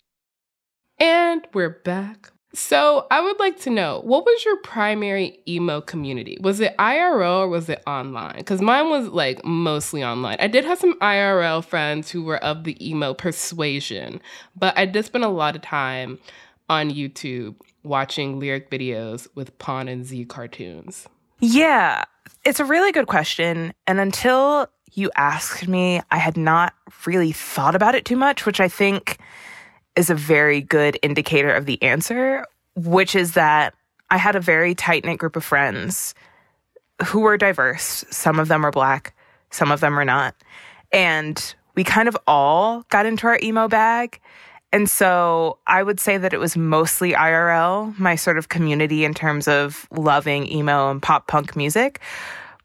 And 1.01 1.47
we're 1.55 1.81
back. 1.83 2.29
So, 2.53 3.07
I 3.09 3.21
would 3.21 3.39
like 3.39 3.59
to 3.61 3.71
know 3.71 4.01
what 4.03 4.23
was 4.23 4.45
your 4.45 4.57
primary 4.57 5.39
emo 5.47 5.81
community? 5.81 6.37
Was 6.41 6.59
it 6.59 6.77
IRL 6.77 7.39
or 7.39 7.47
was 7.47 7.69
it 7.69 7.81
online? 7.87 8.37
Because 8.37 8.61
mine 8.61 8.91
was 8.91 9.07
like 9.07 9.43
mostly 9.43 10.03
online. 10.03 10.37
I 10.39 10.47
did 10.47 10.63
have 10.65 10.77
some 10.77 10.99
IRL 10.99 11.65
friends 11.65 12.11
who 12.11 12.21
were 12.21 12.37
of 12.43 12.65
the 12.65 12.77
emo 12.87 13.15
persuasion, 13.15 14.21
but 14.55 14.77
I 14.77 14.85
did 14.85 15.05
spend 15.05 15.23
a 15.23 15.29
lot 15.29 15.55
of 15.55 15.63
time 15.63 16.19
on 16.69 16.91
YouTube 16.91 17.55
watching 17.81 18.39
lyric 18.39 18.69
videos 18.69 19.27
with 19.33 19.57
Pon 19.57 19.87
and 19.87 20.05
Zi 20.05 20.23
cartoons. 20.25 21.07
Yeah, 21.39 22.03
it's 22.45 22.59
a 22.59 22.65
really 22.65 22.91
good 22.91 23.07
question. 23.07 23.73
And 23.87 23.99
until 23.99 24.67
you 24.91 25.09
asked 25.15 25.67
me, 25.67 26.01
I 26.11 26.17
had 26.17 26.37
not 26.37 26.75
really 27.07 27.31
thought 27.31 27.73
about 27.73 27.95
it 27.95 28.05
too 28.05 28.17
much, 28.17 28.45
which 28.45 28.59
I 28.59 28.67
think 28.67 29.17
is 29.95 30.09
a 30.09 30.15
very 30.15 30.61
good 30.61 30.97
indicator 31.01 31.51
of 31.51 31.65
the 31.65 31.81
answer, 31.81 32.45
which 32.75 33.15
is 33.15 33.33
that 33.33 33.73
I 34.09 34.17
had 34.17 34.35
a 34.35 34.39
very 34.39 34.75
tight 34.75 35.05
knit 35.05 35.17
group 35.17 35.35
of 35.35 35.43
friends 35.43 36.13
who 37.05 37.21
were 37.21 37.37
diverse. 37.37 38.05
Some 38.09 38.39
of 38.39 38.47
them 38.47 38.65
are 38.65 38.71
black, 38.71 39.15
some 39.49 39.71
of 39.71 39.79
them 39.79 39.97
are 39.97 40.05
not. 40.05 40.35
And 40.91 41.55
we 41.75 41.83
kind 41.83 42.07
of 42.07 42.17
all 42.27 42.83
got 42.89 43.05
into 43.05 43.27
our 43.27 43.39
emo 43.41 43.67
bag. 43.67 44.19
And 44.73 44.89
so 44.89 45.57
I 45.67 45.83
would 45.83 45.99
say 45.99 46.17
that 46.17 46.33
it 46.33 46.39
was 46.39 46.55
mostly 46.55 47.13
IRL, 47.13 47.97
my 47.99 48.15
sort 48.15 48.37
of 48.37 48.49
community 48.49 49.03
in 49.03 49.13
terms 49.13 49.47
of 49.47 49.87
loving 49.91 50.49
emo 50.49 50.91
and 50.91 51.01
pop 51.01 51.27
punk 51.27 51.55
music. 51.55 51.99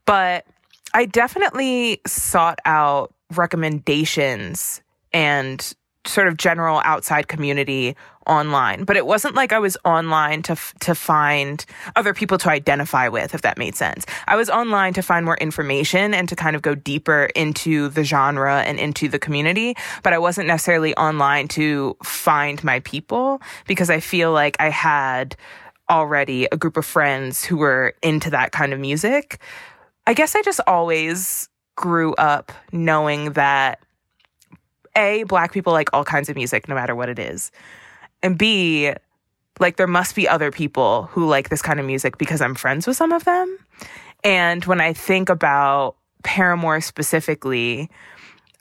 But 0.05 0.47
I 0.95 1.07
definitely 1.07 2.01
sought 2.07 2.61
out 2.65 3.13
recommendations 3.35 4.83
and 5.13 5.75
sort 6.07 6.29
of 6.29 6.37
general 6.37 6.81
outside 6.85 7.29
community 7.29 7.97
online, 8.27 8.85
but 8.85 8.97
it 8.97 9.07
wasn't 9.07 9.35
like 9.35 9.53
I 9.53 9.59
was 9.59 9.77
online 9.85 10.43
to 10.43 10.53
f- 10.53 10.75
to 10.81 10.95
find 10.95 11.65
other 11.95 12.13
people 12.13 12.39
to 12.39 12.51
identify 12.51 13.09
with, 13.09 13.35
if 13.35 13.43
that 13.43 13.59
made 13.59 13.77
sense. 13.77 14.05
I 14.27 14.37
was 14.37 14.51
online 14.51 14.95
to 14.95 15.03
find 15.03 15.25
more 15.25 15.37
information 15.37 16.13
and 16.15 16.29
to 16.29 16.37
kind 16.37 16.57
of 16.57 16.63
go 16.63 16.75
deeper 16.75 17.31
into 17.35 17.89
the 17.89 18.05
genre 18.05 18.63
and 18.63 18.79
into 18.79 19.09
the 19.09 19.19
community, 19.19 19.77
but 20.03 20.13
I 20.13 20.19
wasn't 20.19 20.49
necessarily 20.49 20.95
online 20.97 21.49
to 21.49 21.97
find 22.03 22.63
my 22.65 22.81
people 22.81 23.41
because 23.67 23.91
I 23.91 24.01
feel 24.01 24.33
like 24.33 24.57
I 24.59 24.71
had 24.71 25.37
already 25.89 26.49
a 26.51 26.57
group 26.57 26.77
of 26.77 26.85
friends 26.85 27.45
who 27.45 27.59
were 27.59 27.95
into 28.03 28.31
that 28.31 28.53
kind 28.53 28.73
of 28.73 28.81
music. 28.81 29.41
I 30.07 30.15
guess 30.15 30.35
I 30.35 30.43
just 30.43 30.61
always 30.67 31.49
grew 31.77 32.15
up 32.15 32.53
knowing 32.73 33.33
that 33.33 33.81
a 34.97 35.23
black 35.25 35.53
people 35.53 35.73
like 35.73 35.91
all 35.93 36.05
kinds 36.05 36.29
of 36.29 36.37
music 36.37 36.69
no 36.69 36.75
matter 36.75 36.95
what 36.95 37.09
it 37.09 37.19
is 37.19 37.53
and 38.23 38.37
B, 38.37 38.93
like 39.61 39.77
there 39.77 39.87
must 39.87 40.15
be 40.15 40.29
other 40.29 40.51
people 40.51 41.05
who 41.13 41.27
like 41.27 41.49
this 41.49 41.63
kind 41.63 41.81
of 41.81 41.87
music 41.87 42.19
because 42.19 42.41
I'm 42.41 42.55
friends 42.55 42.87
with 42.87 42.97
some 42.97 43.13
of 43.13 43.25
them. 43.25 43.59
And 44.25 44.65
when 44.65 44.81
I 44.81 44.93
think 44.93 45.29
about 45.29 45.97
Paramore 46.23 46.81
specifically, 46.81 47.91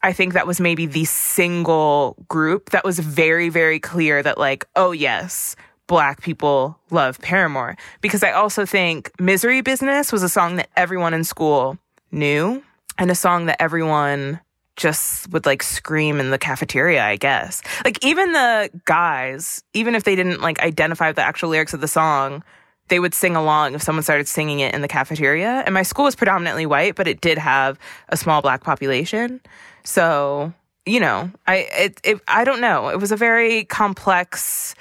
I 0.04 0.14
think 0.14 0.34
that 0.34 0.46
was 0.46 0.62
maybe 0.62 0.86
the 0.86 1.06
single 1.06 2.16
group 2.28 2.70
that 2.70 2.84
was 2.84 3.00
very, 3.00 3.50
very 3.50 3.80
clear 3.80 4.22
that, 4.22 4.38
like, 4.38 4.66
oh, 4.76 4.92
yes, 4.92 5.56
Black 5.88 6.22
people 6.22 6.80
love 6.92 7.20
Paramore. 7.22 7.76
Because 8.02 8.24
I 8.24 8.32
also 8.32 8.66
think 8.66 9.12
Misery 9.20 9.62
Business 9.62 10.12
was 10.12 10.22
a 10.22 10.30
song 10.30 10.58
that 10.58 10.70
everyone 10.78 11.16
in 11.16 11.24
school 11.24 11.80
knew 12.12 12.64
and 13.00 13.10
a 13.10 13.16
song 13.16 13.48
that 13.48 13.60
everyone 13.60 14.40
just 14.76 15.32
would 15.32 15.46
like 15.46 15.64
scream 15.64 16.20
in 16.20 16.32
the 16.32 16.38
cafeteria, 16.38 17.04
I 17.04 17.16
guess. 17.16 17.62
Like 17.84 18.04
even 18.04 18.34
the 18.34 18.70
guys, 18.86 19.64
even 19.74 19.96
if 19.96 20.04
they 20.04 20.16
didn't 20.16 20.42
like 20.42 20.60
identify 20.60 21.12
the 21.12 21.22
actual 21.22 21.50
lyrics 21.50 21.74
of 21.74 21.82
the 21.82 21.88
song, 21.88 22.44
they 22.90 23.00
would 23.00 23.14
sing 23.14 23.36
along 23.36 23.74
if 23.74 23.82
someone 23.82 24.04
started 24.04 24.28
singing 24.28 24.60
it 24.60 24.74
in 24.74 24.82
the 24.82 24.88
cafeteria. 24.88 25.64
And 25.66 25.74
my 25.74 25.84
school 25.84 26.06
was 26.06 26.16
predominantly 26.16 26.66
white, 26.66 26.96
but 26.96 27.08
it 27.08 27.22
did 27.22 27.38
have 27.38 27.80
a 28.10 28.18
small 28.18 28.42
black 28.42 28.64
population. 28.64 29.42
So, 29.84 30.54
you 30.86 31.00
know, 31.00 31.32
I 31.48 31.68
it, 31.72 32.02
it 32.04 32.22
I 32.28 32.44
don't 32.44 32.62
know. 32.62 32.90
It 32.90 33.00
was 33.00 33.12
a 33.12 33.18
very 33.18 33.66
complex 33.66 34.76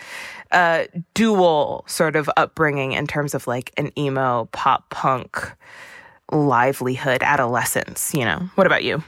uh 0.52 0.84
dual 1.14 1.84
sort 1.86 2.16
of 2.16 2.28
upbringing 2.36 2.92
in 2.92 3.06
terms 3.06 3.34
of 3.34 3.46
like 3.46 3.72
an 3.76 3.90
emo 3.98 4.48
pop 4.52 4.90
punk 4.90 5.52
livelihood 6.32 7.22
adolescence, 7.22 8.12
you 8.14 8.24
know. 8.24 8.48
What 8.56 8.66
about 8.66 8.84
you? 8.84 9.02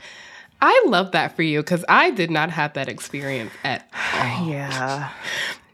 I 0.60 0.84
love 0.86 1.12
that 1.12 1.36
for 1.36 1.42
you 1.42 1.60
because 1.60 1.84
I 1.88 2.10
did 2.10 2.30
not 2.30 2.50
have 2.50 2.74
that 2.74 2.88
experience 2.88 3.52
at 3.64 3.88
all. 4.14 4.48
Yeah. 4.48 5.10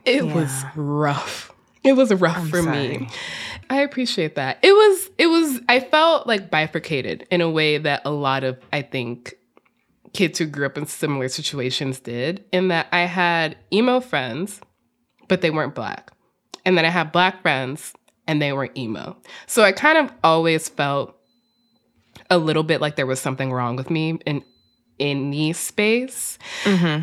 It 0.05 0.25
Yeah. 0.25 0.35
was 0.35 0.65
rough. 0.75 1.53
It 1.85 1.95
was 1.95 2.13
rough 2.15 2.37
I'm 2.39 2.49
for 2.49 2.63
sorry. 2.63 2.89
me. 2.99 3.09
I 3.71 3.81
appreciate 3.83 4.35
that. 4.37 4.59
It 4.63 4.73
was 4.73 5.11
it 5.19 5.27
was 5.27 5.61
I 5.69 5.81
felt 5.81 6.27
like 6.27 6.51
bifurcated 6.51 7.27
in 7.31 7.41
a 7.41 7.51
way 7.51 7.79
that 7.79 8.03
a 8.05 8.11
lot 8.11 8.45
of 8.45 8.59
I 8.73 8.83
think 8.83 9.35
kids 10.13 10.39
who 10.39 10.47
grew 10.47 10.67
up 10.67 10.77
in 10.77 10.87
similar 10.87 11.29
situations 11.29 11.99
did 12.01 12.45
in 12.53 12.69
that 12.69 12.87
I 12.93 13.01
had 13.07 13.57
emo 13.73 14.01
friends 14.01 14.61
but 15.29 15.41
they 15.41 15.51
weren't 15.51 15.75
black. 15.75 16.11
And 16.67 16.77
then 16.77 16.85
I 16.85 16.91
had 16.91 17.11
black 17.13 17.41
friends 17.43 17.95
and 18.29 18.41
they 18.43 18.53
weren't 18.53 18.77
emo. 18.77 19.17
So 19.47 19.63
I 19.63 19.73
kind 19.73 19.97
of 19.99 20.13
always 20.23 20.69
felt 20.69 21.17
a 22.31 22.37
little 22.39 22.63
bit 22.63 22.81
like 22.81 22.97
there 22.97 23.07
was 23.07 23.21
something 23.21 23.51
wrong 23.53 23.75
with 23.77 23.89
me 23.91 24.19
in 24.27 24.45
any 25.01 25.53
space. 25.53 26.39
Mm-hmm. 26.65 27.03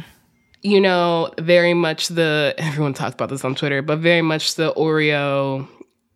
You 0.61 0.81
know, 0.81 1.31
very 1.39 1.73
much 1.73 2.09
the 2.09 2.53
everyone 2.59 2.93
talks 2.93 3.13
about 3.15 3.29
this 3.29 3.45
on 3.45 3.55
Twitter, 3.55 3.81
but 3.81 3.99
very 3.99 4.21
much 4.21 4.55
the 4.55 4.73
Oreo 4.73 5.67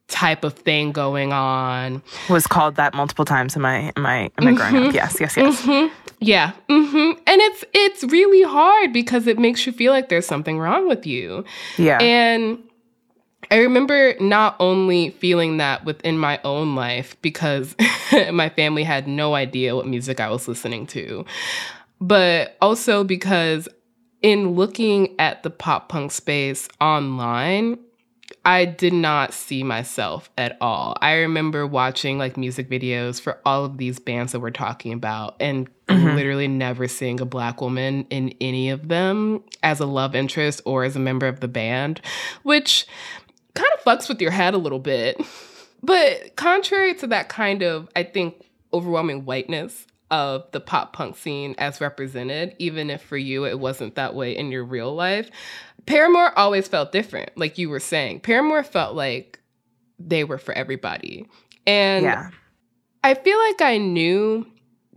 type 0.09 0.43
of 0.43 0.53
thing 0.53 0.91
going 0.91 1.31
on. 1.33 2.03
Was 2.29 2.45
called 2.45 2.75
that 2.75 2.93
multiple 2.93 3.25
times 3.25 3.55
in 3.55 3.61
my 3.61 3.91
in 3.95 4.01
my 4.03 4.29
in 4.37 4.43
my 4.45 4.51
growing 4.53 4.87
up. 4.87 4.93
Yes, 4.93 5.17
yes, 5.19 5.37
yes. 5.37 5.61
Mhm. 5.61 5.89
Yeah. 6.19 6.51
hmm 6.69 7.11
And 7.27 7.41
it's 7.41 7.65
it's 7.73 8.03
really 8.05 8.43
hard 8.43 8.93
because 8.93 9.27
it 9.27 9.39
makes 9.39 9.65
you 9.65 9.71
feel 9.73 9.91
like 9.91 10.09
there's 10.09 10.27
something 10.27 10.59
wrong 10.59 10.87
with 10.87 11.05
you. 11.07 11.43
Yeah. 11.77 11.99
And 12.01 12.59
I 13.53 13.57
remember 13.57 14.15
not 14.19 14.55
only 14.59 15.11
feeling 15.11 15.57
that 15.57 15.85
within 15.85 16.17
my 16.17 16.39
own 16.43 16.73
life 16.73 17.15
because 17.21 17.75
my 18.31 18.49
family 18.49 18.83
had 18.83 19.07
no 19.07 19.35
idea 19.35 19.75
what 19.75 19.85
music 19.85 20.19
I 20.19 20.31
was 20.31 20.47
listening 20.47 20.87
to, 20.87 21.23
but 22.01 22.57
also 22.63 23.03
because 23.03 23.69
in 24.23 24.55
looking 24.55 25.13
at 25.19 25.43
the 25.43 25.51
pop 25.51 25.87
punk 25.87 26.11
space 26.11 26.67
online, 26.81 27.77
I 28.43 28.65
did 28.65 28.93
not 28.93 29.33
see 29.33 29.63
myself 29.63 30.31
at 30.35 30.57
all. 30.59 30.97
I 30.99 31.17
remember 31.17 31.67
watching 31.67 32.17
like 32.17 32.37
music 32.37 32.69
videos 32.69 33.21
for 33.21 33.39
all 33.45 33.65
of 33.65 33.77
these 33.77 33.99
bands 33.99 34.31
that 34.31 34.39
we're 34.39 34.49
talking 34.49 34.93
about 34.93 35.35
and 35.39 35.69
mm-hmm. 35.87 36.15
literally 36.15 36.47
never 36.47 36.87
seeing 36.87 37.21
a 37.21 37.25
black 37.25 37.61
woman 37.61 38.07
in 38.09 38.33
any 38.41 38.69
of 38.69 38.87
them 38.87 39.43
as 39.61 39.79
a 39.79 39.85
love 39.85 40.15
interest 40.15 40.61
or 40.65 40.83
as 40.83 40.95
a 40.95 40.99
member 40.99 41.27
of 41.27 41.39
the 41.39 41.47
band, 41.47 42.01
which 42.41 42.85
kind 43.55 43.69
of 43.77 43.83
fucks 43.83 44.09
with 44.09 44.21
your 44.21 44.31
head 44.31 44.53
a 44.53 44.57
little 44.57 44.79
bit. 44.79 45.21
But 45.81 46.35
contrary 46.35 46.93
to 46.95 47.07
that 47.07 47.29
kind 47.29 47.61
of, 47.61 47.89
I 47.95 48.03
think, 48.03 48.41
overwhelming 48.71 49.25
whiteness 49.25 49.85
of 50.09 50.49
the 50.51 50.59
pop 50.59 50.93
punk 50.93 51.17
scene 51.17 51.55
as 51.57 51.81
represented, 51.81 52.55
even 52.59 52.89
if 52.89 53.01
for 53.01 53.17
you 53.17 53.45
it 53.45 53.59
wasn't 53.59 53.95
that 53.95 54.15
way 54.15 54.35
in 54.35 54.51
your 54.51 54.63
real 54.63 54.93
life, 54.95 55.29
Paramore 55.85 56.37
always 56.37 56.67
felt 56.67 56.91
different. 56.91 57.31
Like 57.35 57.57
you 57.57 57.69
were 57.69 57.79
saying, 57.79 58.21
Paramore 58.21 58.63
felt 58.63 58.95
like 58.95 59.39
they 59.99 60.23
were 60.23 60.37
for 60.37 60.53
everybody. 60.53 61.27
And 61.67 62.03
yeah. 62.05 62.29
I 63.03 63.15
feel 63.15 63.37
like 63.39 63.61
I 63.61 63.77
knew 63.77 64.47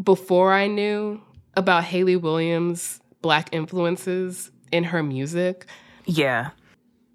before 0.02 0.52
I 0.52 0.66
knew 0.68 1.20
about 1.54 1.84
Hayley 1.84 2.16
Williams' 2.16 3.00
black 3.22 3.48
influences 3.52 4.50
in 4.70 4.84
her 4.84 5.02
music 5.02 5.66
Yeah. 6.04 6.50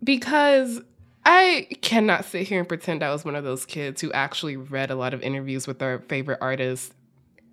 because 0.04 0.82
I 1.26 1.68
cannot 1.82 2.26
sit 2.26 2.48
here 2.48 2.60
and 2.60 2.68
pretend 2.68 3.04
I 3.04 3.12
was 3.12 3.24
one 3.24 3.36
of 3.36 3.44
those 3.44 3.66
kids 3.66 4.02
who 4.02 4.12
actually 4.12 4.58
read 4.58 4.90
a 4.92 4.96
lot 4.96 5.14
of 5.14 5.22
interviews 5.22 5.68
with 5.68 5.82
our 5.82 6.00
favorite 6.00 6.40
artists. 6.42 6.94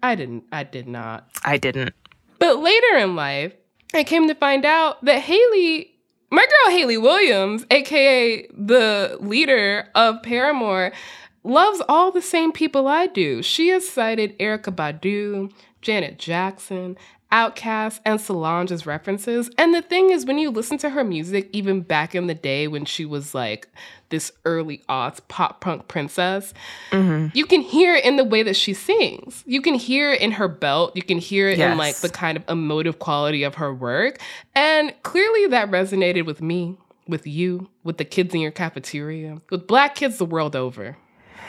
I 0.03 0.15
didn't. 0.15 0.45
I 0.53 0.65
did 0.65 0.89
not. 0.89 1.29
I 1.45 1.59
didn't. 1.59 1.95
But 2.39 2.61
later 2.61 2.97
in 2.97 3.17
life, 3.17 3.53
I 3.93 4.05
came 4.05 4.29
to 4.29 4.35
find 4.35 4.65
out 4.65 5.05
that 5.05 5.21
Hayley, 5.21 5.95
my 6.31 6.45
girl 6.45 6.75
Hayley 6.75 6.99
Williams, 6.99 7.67
aka 7.71 8.47
the 8.49 9.19
leader 9.21 9.89
of 9.95 10.23
Paramore, 10.23 10.93
loves 11.45 11.83
all 11.89 12.11
the 12.11 12.23
same 12.23 12.53
people 12.53 12.87
I 12.87 13.07
do. 13.07 13.43
She 13.43 13.69
has 13.69 13.89
cited 13.89 14.39
Erykah 14.39 14.75
Badu, 14.75 15.53
Janet 15.83 16.19
Jackson, 16.19 16.97
Outkast, 17.33 18.01
and 18.07 18.19
Solange 18.21 18.73
as 18.73 18.87
references. 18.87 19.51
And 19.59 19.75
the 19.75 19.83
thing 19.83 20.11
is, 20.11 20.25
when 20.25 20.39
you 20.39 20.51
listen 20.51 20.79
to 20.79 20.91
her 20.91 21.05
music, 21.05 21.51
even 21.53 21.83
back 21.83 22.15
in 22.15 22.27
the 22.27 22.35
day 22.35 22.69
when 22.69 22.87
she 22.87 23.05
was 23.05 23.35
like 23.35 23.69
this 24.09 24.33
early 24.47 24.83
aughts 24.89 25.21
pop 25.29 25.61
punk 25.61 25.89
princess, 25.89 26.55
mm-hmm. 26.91 27.37
you 27.37 27.45
can 27.45 27.61
hear 27.61 27.95
it 27.95 28.05
in 28.05 28.17
the 28.17 28.25
way 28.25 28.43
that 28.43 28.57
she 28.57 28.73
sings. 28.73 29.45
You 29.47 29.61
can 29.61 29.75
hear 29.75 30.13
it 30.13 30.23
in 30.23 30.33
her 30.33 30.49
belt. 30.49 30.97
You 30.97 31.03
can 31.03 31.19
hear 31.19 31.51
it 31.51 31.59
in 31.59 31.77
like 31.77 31.97
the 31.97 32.09
kind 32.09 32.39
of 32.39 32.45
emotive 32.49 32.99
quality 32.99 33.43
of 33.43 33.57
her 33.57 33.75
work. 33.75 34.19
And 34.55 34.95
clearly 35.03 35.49
that 35.49 35.71
resonated 35.71 36.25
with 36.25 36.41
me, 36.41 36.79
with 37.07 37.27
you, 37.27 37.69
with 37.85 37.99
the 37.99 38.07
kids 38.07 38.35
in 38.35 38.41
your 38.41 38.53
cafeteria, 38.53 39.43
with 39.51 39.67
black 39.67 39.95
kids 39.97 40.17
the 40.17 40.25
world 40.25 40.57
over. 40.57 40.97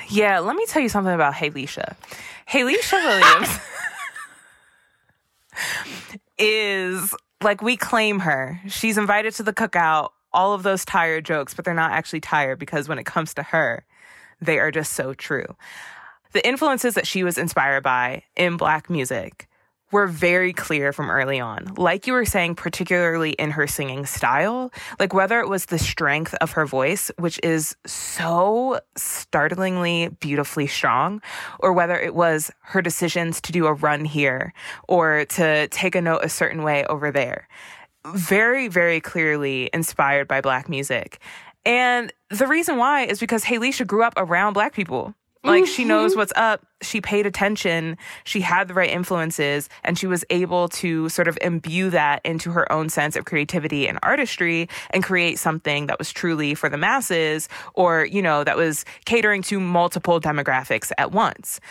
Yeah, 0.10 0.40
let 0.40 0.56
me 0.56 0.66
tell 0.66 0.82
you 0.82 0.90
something 0.90 1.14
about 1.14 1.36
Haleisha. 1.36 1.96
Haleisha 2.50 2.94
Williams 2.94 3.60
is 6.38 7.14
like 7.44 7.62
we 7.62 7.78
claim 7.78 8.20
her. 8.20 8.60
She's 8.68 8.98
invited 8.98 9.34
to 9.36 9.44
the 9.44 9.54
cookout, 9.54 10.10
all 10.32 10.54
of 10.54 10.64
those 10.64 10.86
tired 10.86 11.26
jokes, 11.26 11.54
but 11.54 11.66
they're 11.66 11.74
not 11.74 11.92
actually 11.92 12.22
tired 12.22 12.60
because 12.60 12.88
when 12.88 13.00
it 13.00 13.06
comes 13.06 13.34
to 13.36 13.44
her, 13.44 13.86
they 14.42 14.60
are 14.60 14.72
just 14.72 14.94
so 14.94 15.14
true. 15.14 15.56
The 16.32 16.48
influences 16.48 16.94
that 16.94 17.08
she 17.08 17.24
was 17.24 17.38
inspired 17.38 17.84
by 17.84 18.24
in 18.36 18.58
black 18.58 18.90
music 18.90 19.49
were 19.92 20.08
very 20.08 20.54
clear 20.54 20.94
from 20.94 21.10
early 21.10 21.40
on. 21.40 21.74
Like 21.76 22.08
you 22.08 22.14
were 22.14 22.26
saying, 22.26 22.56
particularly 22.56 23.32
in 23.32 23.52
her 23.52 23.68
singing 23.68 24.06
style, 24.06 24.72
like 25.00 25.14
whether 25.14 25.40
it 25.40 25.50
was 25.50 25.66
the 25.66 25.80
strength 25.80 26.34
of 26.36 26.52
her 26.52 26.66
voice, 26.66 27.12
which 27.18 27.40
is 27.44 27.76
so 27.86 28.80
startlingly 28.96 30.10
beautifully 30.20 30.68
strong, 30.68 31.22
or 31.60 31.74
whether 31.74 32.00
it 32.00 32.14
was 32.14 32.52
her 32.62 32.82
decisions 32.82 33.42
to 33.42 33.52
do 33.52 33.66
a 33.66 33.74
run 33.74 34.06
here 34.06 34.54
or 34.88 35.26
to 35.26 35.68
take 35.70 35.96
a 35.96 36.02
note 36.02 36.24
a 36.24 36.30
certain 36.30 36.64
way 36.64 36.86
over 36.86 37.12
there. 37.12 37.48
Very, 38.14 38.68
very 38.68 39.02
clearly 39.02 39.70
inspired 39.74 40.28
by 40.28 40.42
black 40.42 40.70
music. 40.70 41.20
And 41.66 42.14
the 42.30 42.48
reason 42.48 42.78
why 42.78 43.02
is 43.02 43.20
because 43.20 43.44
Haleisha 43.44 43.86
grew 43.86 44.04
up 44.04 44.14
around 44.18 44.54
black 44.54 44.74
people. 44.74 45.14
Like 45.44 45.64
mm-hmm. 45.64 45.72
she 45.72 45.86
knows 45.86 46.18
what's 46.18 46.34
up. 46.36 46.66
She 46.82 47.00
paid 47.00 47.26
attention. 47.26 47.98
She 48.26 48.42
had 48.42 48.68
the 48.68 48.74
right 48.74 48.90
influences 48.90 49.70
and 49.86 49.98
she 49.98 50.06
was 50.06 50.26
able 50.30 50.68
to 50.70 51.08
sort 51.08 51.30
of 51.30 51.38
imbue 51.42 51.90
that 51.92 52.22
into 52.26 52.52
her 52.52 52.70
own 52.72 52.90
sense 52.90 53.16
of 53.16 53.24
creativity 53.24 53.88
and 53.88 54.00
artistry 54.04 54.68
and 54.90 55.02
create 55.02 55.40
something 55.40 55.88
that 55.88 55.98
was 55.98 56.12
truly 56.12 56.56
for 56.56 56.68
the 56.68 56.78
masses 56.78 57.48
or, 57.74 58.06
you 58.06 58.22
know, 58.22 58.44
that 58.44 58.58
was 58.58 58.84
catering 59.06 59.42
to 59.44 59.62
multiple 59.62 60.20
demographics 60.20 60.92
at 60.98 61.12
once. 61.14 61.62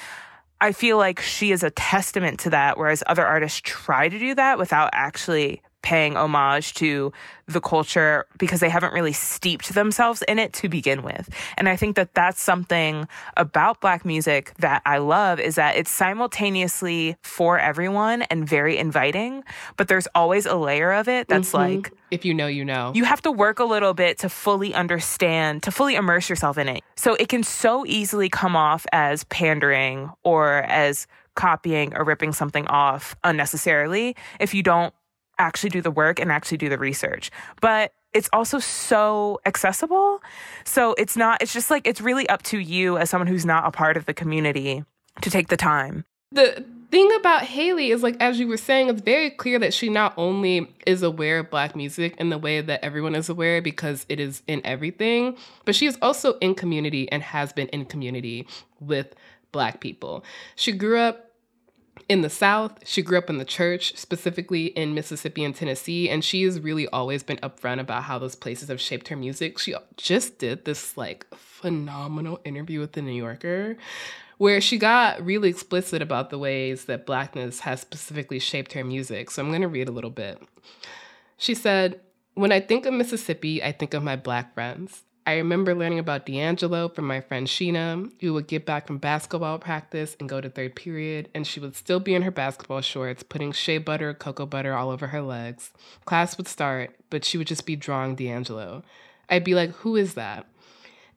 I 0.61 0.73
feel 0.73 0.97
like 0.97 1.21
she 1.21 1.53
is 1.53 1.63
a 1.63 1.71
testament 1.71 2.41
to 2.41 2.51
that, 2.51 2.79
whereas 2.79 3.05
other 3.07 3.25
artists 3.25 3.61
try 3.63 4.09
to 4.09 4.19
do 4.19 4.35
that 4.35 4.59
without 4.59 4.91
actually 4.93 5.63
paying 5.83 6.17
homage 6.17 6.75
to 6.75 7.13
the 7.47 7.61
culture 7.61 8.27
because 8.39 8.61
they 8.61 8.69
haven't 8.69 8.93
really 8.93 9.13
steeped 9.13 9.75
themselves 9.75 10.23
in 10.29 10.39
it 10.39 10.53
to 10.53 10.69
begin 10.69 11.03
with. 11.03 11.31
And 11.57 11.69
I 11.69 11.77
think 11.77 11.97
that 11.97 12.15
that's 12.15 12.41
something 12.43 13.09
about 13.37 13.81
black 13.81 14.05
music 14.05 14.53
that 14.59 14.83
I 14.85 14.99
love 14.99 15.41
is 15.41 15.55
that 15.55 15.77
it's 15.77 15.91
simultaneously 15.91 17.17
for 17.23 17.59
everyone 17.59 18.23
and 18.23 18.47
very 18.49 18.77
inviting, 18.77 19.45
but 19.77 19.89
there's 19.89 20.09
always 20.15 20.47
a 20.47 20.57
layer 20.57 20.93
of 20.93 21.09
it 21.09 21.29
that's 21.29 21.53
mm-hmm. 21.53 21.75
like 21.77 21.93
if 22.11 22.25
you 22.25 22.35
know, 22.35 22.47
you 22.47 22.65
know. 22.65 22.93
You 22.95 23.05
have 23.05 23.23
to 23.23 23.33
work 23.33 23.59
a 23.59 23.65
little 23.65 23.95
bit 23.95 24.19
to 24.21 24.29
fully 24.29 24.75
understand, 24.75 25.63
to 25.65 25.71
fully 25.71 25.95
immerse 25.95 26.29
yourself 26.29 26.59
in 26.59 26.69
it. 26.69 26.83
So 26.97 27.15
it 27.15 27.29
can 27.29 27.43
so 27.43 27.85
easily 27.87 28.29
come 28.29 28.57
off 28.57 28.87
as 28.93 29.25
pandering 29.25 30.11
or 30.23 30.63
as 30.63 31.07
copying 31.35 31.95
or 31.95 32.03
ripping 32.03 32.33
something 32.33 32.67
off 32.67 33.15
unnecessarily 33.23 34.17
if 34.41 34.55
you 34.55 34.63
don't 34.63 34.93
actually 35.39 35.71
do 35.71 35.81
the 35.81 35.91
work 35.91 36.19
and 36.19 36.31
actually 36.31 36.59
do 36.59 36.69
the 36.69 36.79
research. 36.79 37.31
But 37.61 37.93
it's 38.13 38.29
also 38.33 38.59
so 38.59 39.41
accessible. 39.45 40.23
So 40.65 40.95
it's 40.99 41.17
not, 41.17 41.43
it's 41.43 41.53
just 41.53 41.71
like, 41.71 41.87
it's 41.87 42.01
really 42.01 42.29
up 42.29 42.43
to 42.45 42.59
you 42.59 42.99
as 42.99 43.11
someone 43.11 43.27
who's 43.27 43.47
not 43.47 43.67
a 43.67 43.71
part 43.71 43.97
of 43.97 44.07
the 44.07 44.15
community 44.15 44.85
to 45.21 45.31
take 45.31 45.49
the 45.49 45.57
time. 45.57 46.05
The 46.33 46.65
thing 46.91 47.11
about 47.17 47.43
Hayley 47.43 47.91
is 47.91 48.03
like, 48.03 48.17
as 48.21 48.39
you 48.39 48.49
were 48.49 48.57
saying, 48.57 48.89
it's 48.89 49.01
very 49.01 49.31
clear 49.31 49.59
that 49.59 49.75
she 49.75 49.89
not 49.89 50.15
only 50.17 50.73
is 50.87 51.03
aware 51.03 51.41
of 51.41 51.51
Black 51.51 51.77
music 51.77 52.15
in 52.19 52.31
the 52.31 52.39
way 52.39 52.61
that 52.61 52.85
everyone 52.85 53.15
is 53.15 53.29
aware 53.29 53.63
because 53.63 54.05
it 54.09 54.21
is 54.21 54.43
in 54.47 54.61
everything, 54.65 55.37
but 55.65 55.75
she 55.75 55.87
is 55.87 55.99
also 56.03 56.39
in 56.39 56.55
community 56.55 57.11
and 57.11 57.23
has 57.23 57.53
been 57.53 57.69
in 57.69 57.85
community 57.85 58.47
with 58.81 59.15
Black 59.53 59.81
people. 59.81 60.25
She 60.55 60.73
grew 60.73 60.99
up 60.99 61.28
in 62.09 62.23
the 62.23 62.31
South. 62.31 62.87
She 62.87 63.03
grew 63.03 63.19
up 63.19 63.31
in 63.31 63.39
the 63.39 63.45
church, 63.45 63.97
specifically 63.97 64.67
in 64.67 64.95
Mississippi 64.95 65.45
and 65.45 65.55
Tennessee, 65.55 66.09
and 66.09 66.25
she 66.25 66.43
has 66.43 66.61
really 66.61 66.89
always 66.89 67.23
been 67.23 67.39
upfront 67.39 67.81
about 67.81 68.05
how 68.05 68.19
those 68.19 68.35
places 68.35 68.69
have 68.69 68.81
shaped 68.81 69.09
her 69.09 69.17
music. 69.17 69.59
She 69.59 69.75
just 69.97 70.39
did 70.39 70.65
this 70.65 70.97
like 70.97 71.27
phenomenal 71.35 72.41
interview 72.45 72.81
with 72.81 72.93
the 72.93 73.03
New 73.03 73.13
Yorker 73.13 73.77
where 74.39 74.61
she 74.61 74.79
got 74.79 75.25
really 75.25 75.51
explicit 75.51 76.01
about 76.01 76.31
the 76.31 76.39
ways 76.39 76.85
that 76.85 77.05
blackness 77.05 77.61
has 77.61 77.81
specifically 77.81 78.39
shaped 78.39 78.73
her 78.73 78.85
music. 78.85 79.31
So 79.31 79.43
I'm 79.43 79.49
going 79.49 79.63
to 79.63 79.69
read 79.69 79.89
a 79.89 79.93
little 79.93 80.11
bit. 80.11 80.41
She 81.37 81.55
said, 81.55 82.01
When 82.35 82.53
I 82.53 82.61
think 82.61 82.87
of 82.87 82.95
Mississippi, 82.95 83.63
I 83.63 83.73
think 83.73 83.95
of 83.95 84.03
my 84.03 84.17
black 84.17 84.55
friends. 84.55 85.03
I 85.29 85.37
remember 85.37 85.75
learning 85.75 85.99
about 85.99 86.25
D'Angelo 86.25 86.89
from 86.89 87.07
my 87.07 87.21
friend 87.21 87.47
Sheena, 87.47 88.11
who 88.23 88.33
would 88.33 88.47
get 88.47 88.65
back 88.65 88.87
from 88.87 88.97
basketball 88.97 89.59
practice 89.59 90.17
and 90.19 90.27
go 90.27 90.41
to 90.41 90.49
third 90.49 90.75
period, 90.75 91.29
and 91.35 91.47
she 91.47 91.61
would 91.61 91.77
still 91.77 92.01
be 92.01 92.15
in 92.15 92.23
her 92.23 92.31
basketball 92.31 92.81
shorts, 92.81 93.23
putting 93.23 93.53
shea 93.53 93.77
butter, 93.77 94.15
cocoa 94.15 94.47
butter 94.47 94.73
all 94.73 94.89
over 94.89 95.09
her 95.09 95.21
legs. 95.21 95.71
Class 96.07 96.39
would 96.39 96.49
start, 96.49 96.97
but 97.11 97.27
she 97.27 97.37
would 97.37 97.47
just 97.47 97.67
be 97.67 97.77
drawing 97.77 98.15
D'Angelo. 98.15 98.83
I'd 99.29 99.45
be 99.45 99.55
like, 99.55 99.73
who 99.73 99.97
is 99.97 100.15
that? 100.15 100.47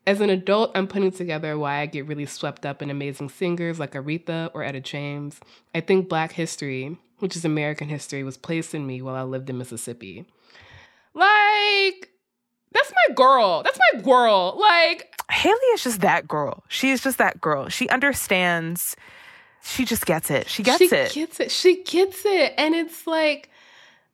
As 0.05 0.19
an 0.19 0.29
adult, 0.29 0.73
I'm 0.75 0.87
putting 0.87 1.13
together 1.13 1.57
why 1.57 1.77
I 1.77 1.85
get 1.85 2.05
really 2.05 2.25
swept 2.25 2.65
up 2.65 2.81
in 2.81 2.89
amazing 2.89 3.29
singers 3.29 3.79
like 3.79 3.93
Aretha 3.93 4.51
or 4.53 4.61
Etta 4.61 4.81
James. 4.81 5.39
I 5.73 5.79
think 5.79 6.09
Black 6.09 6.33
history, 6.33 6.97
which 7.19 7.37
is 7.37 7.45
American 7.45 7.87
history, 7.87 8.25
was 8.25 8.35
placed 8.35 8.75
in 8.75 8.85
me 8.85 9.01
while 9.01 9.15
I 9.15 9.23
lived 9.23 9.49
in 9.49 9.57
Mississippi. 9.57 10.25
Like, 11.13 12.10
that's 12.73 12.91
my 13.07 13.13
girl. 13.15 13.63
That's 13.63 13.79
my 13.93 14.01
girl. 14.01 14.57
Like 14.59 15.13
Hayley 15.29 15.55
is 15.73 15.83
just 15.83 16.01
that 16.01 16.27
girl. 16.27 16.63
She 16.67 16.91
is 16.91 17.01
just 17.01 17.17
that 17.17 17.41
girl. 17.41 17.69
She 17.69 17.89
understands. 17.89 18.95
She 19.63 19.85
just 19.85 20.05
gets 20.05 20.31
it. 20.31 20.49
She 20.49 20.63
gets 20.63 20.79
she 20.79 20.85
it. 20.85 21.11
She 21.11 21.19
gets 21.21 21.39
it. 21.39 21.51
She 21.51 21.83
gets 21.83 22.25
it. 22.25 22.53
And 22.57 22.73
it's 22.75 23.05
like 23.05 23.49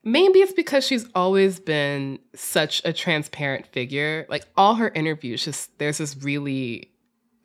maybe 0.04 0.40
it's 0.40 0.54
because 0.54 0.86
she's 0.86 1.06
always 1.16 1.60
been 1.60 2.20
such 2.36 2.82
a 2.86 2.94
transparent 2.94 3.68
figure. 3.68 4.26
Like 4.30 4.46
all 4.56 4.76
her 4.76 4.90
interviews 4.90 5.46
just 5.46 5.78
there's 5.80 6.00
this 6.00 6.18
really 6.22 6.92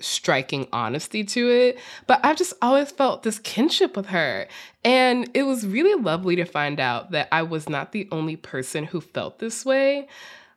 striking 0.01 0.66
honesty 0.72 1.25
to 1.25 1.48
it. 1.48 1.79
But 2.07 2.20
I've 2.25 2.37
just 2.37 2.55
always 2.61 2.90
felt 2.90 3.22
this 3.22 3.38
kinship 3.38 3.96
with 3.96 4.07
her. 4.07 4.48
And 4.85 5.31
it 5.35 5.44
was 5.44 5.66
really 5.66 6.01
lovely 6.01 6.37
to 6.37 6.44
find 6.44 6.81
out 6.81 7.12
that 7.12 7.29
I 7.31 7.42
was 7.42 7.68
not 7.68 7.92
the 7.92 8.09
only 8.11 8.37
person 8.37 8.85
who 8.85 9.01
felt 9.01 9.38
this 9.38 9.64
way 9.64 10.09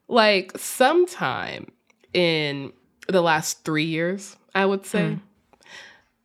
like 0.08 0.58
sometime 0.58 1.72
in 2.14 2.74
the 3.08 3.22
last 3.22 3.64
three 3.64 3.86
years, 3.86 4.36
I 4.54 4.66
would 4.66 4.86
say. 4.86 5.02
Mm. 5.02 5.22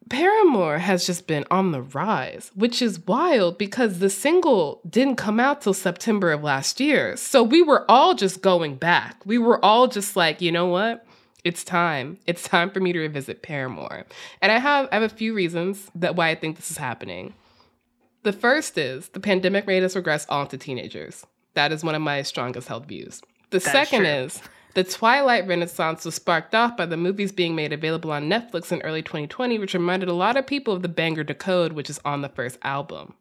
Paramore 0.09 0.79
has 0.79 1.07
just 1.07 1.29
been 1.29 1.45
on 1.53 1.71
the 1.71 1.83
rise, 1.83 2.51
which 2.57 2.83
is 2.83 3.07
wild 3.07 3.57
because 3.59 4.01
the 4.01 4.11
single 4.11 4.81
didn't 4.89 5.17
come 5.17 5.39
out 5.39 5.63
till 5.63 5.73
September 5.73 6.33
of 6.33 6.43
last 6.43 6.81
year. 6.81 7.17
So 7.17 7.45
we 7.45 7.63
were 7.63 7.89
all 7.89 8.15
just 8.15 8.43
going 8.43 8.75
back. 8.75 9.25
We 9.25 9.39
were 9.39 9.65
all 9.65 9.87
just 9.87 10.17
like, 10.17 10.41
you 10.41 10.51
know 10.51 10.67
what? 10.67 11.07
It's 11.45 11.63
time. 11.63 12.19
It's 12.27 12.43
time 12.43 12.71
for 12.71 12.81
me 12.81 12.93
to 12.93 12.99
revisit 12.99 13.43
Paramore. 13.43 14.05
And 14.43 14.51
I 14.51 14.59
have 14.59 14.89
I 14.91 14.97
have 14.97 15.05
a 15.05 15.15
few 15.15 15.33
reasons 15.33 15.89
that 15.95 16.17
why 16.17 16.29
I 16.29 16.35
think 16.35 16.57
this 16.57 16.73
is 16.73 16.77
happening. 16.77 17.35
The 18.25 18.33
first 18.33 18.77
is 18.77 19.09
the 19.11 19.21
pandemic 19.21 19.67
made 19.67 19.85
us 19.85 19.97
regress 19.97 20.27
all 20.29 20.43
into 20.43 20.59
teenagers. 20.59 21.25
That 21.55 21.73
is 21.73 21.85
one 21.85 21.95
of 21.95 22.03
my 22.03 22.23
strongest 22.23 22.69
held 22.69 22.87
views. 22.87 23.23
The 23.51 23.59
That's 23.59 23.71
second 23.73 24.01
true. 24.01 24.09
is 24.09 24.43
the 24.75 24.85
Twilight 24.85 25.47
Renaissance 25.47 26.05
was 26.05 26.15
sparked 26.15 26.55
off 26.55 26.77
by 26.77 26.87
the 26.87 26.97
movies 26.97 27.33
being 27.33 27.57
made 27.57 27.73
available 27.73 28.13
on 28.13 28.29
Netflix 28.29 28.71
in 28.71 28.81
early 28.83 29.03
2020, 29.03 29.59
which 29.59 29.75
reminded 29.75 30.09
a 30.09 30.15
lot 30.15 30.37
of 30.37 30.47
people 30.47 30.75
of 30.75 30.83
the 30.83 30.89
banger 30.89 31.25
Decode, 31.25 31.73
which 31.73 31.91
is 31.91 32.01
on 32.05 32.23
the 32.23 32.29
first 32.29 32.59
album. 32.63 33.15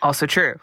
Also 0.00 0.26
true. 0.26 0.58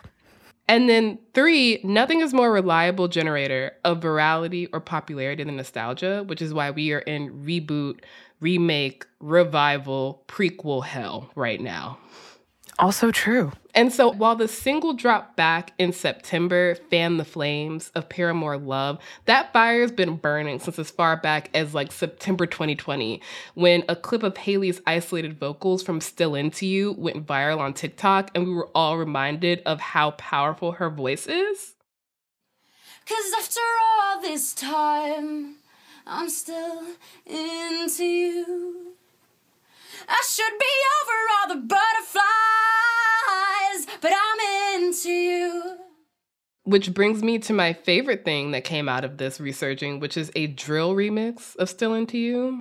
And 0.68 0.90
then 0.90 1.20
three, 1.36 1.80
nothing 1.84 2.22
is 2.22 2.34
more 2.34 2.52
reliable 2.52 3.08
generator 3.08 3.74
of 3.84 4.00
virality 4.00 4.68
or 4.74 4.80
popularity 4.80 5.44
than 5.44 5.58
nostalgia, 5.58 6.24
which 6.26 6.42
is 6.42 6.56
why 6.56 6.72
we 6.72 6.92
are 6.92 7.00
in 7.00 7.44
reboot, 7.46 8.00
remake, 8.40 9.06
revival, 9.20 10.24
prequel 10.28 10.84
hell 10.84 11.30
right 11.36 11.62
now. 11.62 12.00
Also 12.80 13.12
true. 13.12 13.52
And 13.76 13.92
so 13.92 14.10
while 14.10 14.38
the 14.38 14.48
single 14.48 14.94
dropped 14.94 15.36
back 15.36 15.74
in 15.78 15.92
September, 15.92 16.76
fanned 16.90 17.20
the 17.20 17.26
Flames 17.26 17.92
of 17.94 18.08
Paramore 18.08 18.58
Love, 18.58 19.00
that 19.26 19.52
fire's 19.52 19.92
been 19.92 20.16
burning 20.16 20.60
since 20.60 20.80
as 20.80 20.90
far 20.90 21.18
back 21.18 21.50
as 21.54 21.74
like 21.74 21.92
September 21.92 22.46
2020, 22.46 23.22
when 23.54 23.84
a 23.90 23.96
clip 23.98 24.24
of 24.24 24.38
Hayley's 24.38 24.82
isolated 24.88 25.38
vocals 25.38 25.84
from 25.84 26.00
Still 26.00 26.36
Into 26.36 26.66
You 26.66 26.94
went 26.94 27.28
viral 27.28 27.60
on 27.60 27.74
TikTok, 27.74 28.32
and 28.34 28.48
we 28.48 28.54
were 28.54 28.70
all 28.74 28.98
reminded 28.98 29.62
of 29.66 29.82
how 29.82 30.12
powerful 30.12 30.74
her 30.74 30.90
voice 30.90 31.28
is. 31.28 31.76
Cause 33.06 33.34
after 33.38 33.60
all 33.84 34.22
this 34.22 34.54
time, 34.54 35.58
I'm 36.08 36.30
still 36.30 36.82
into 37.26 38.04
you. 38.04 38.94
I 40.08 40.24
should 40.28 40.58
be 40.60 40.66
over 41.02 41.14
all 41.34 41.48
the 41.56 41.68
butterflies, 41.68 42.24
but 44.02 44.12
I'm 44.14 44.84
into 44.84 45.10
you. 45.10 45.78
Which 46.64 46.94
brings 46.94 47.22
me 47.24 47.38
to 47.40 47.54
my 47.54 47.74
favorite 47.74 48.26
thing 48.26 48.52
that 48.52 48.64
came 48.64 48.90
out 48.90 49.04
of 49.04 49.18
this 49.18 49.40
researching, 49.40 50.00
which 50.00 50.18
is 50.18 50.32
a 50.36 50.48
drill 50.48 50.96
remix 50.96 51.56
of 51.58 51.70
Still 51.70 51.94
Into 51.94 52.18
You. 52.18 52.60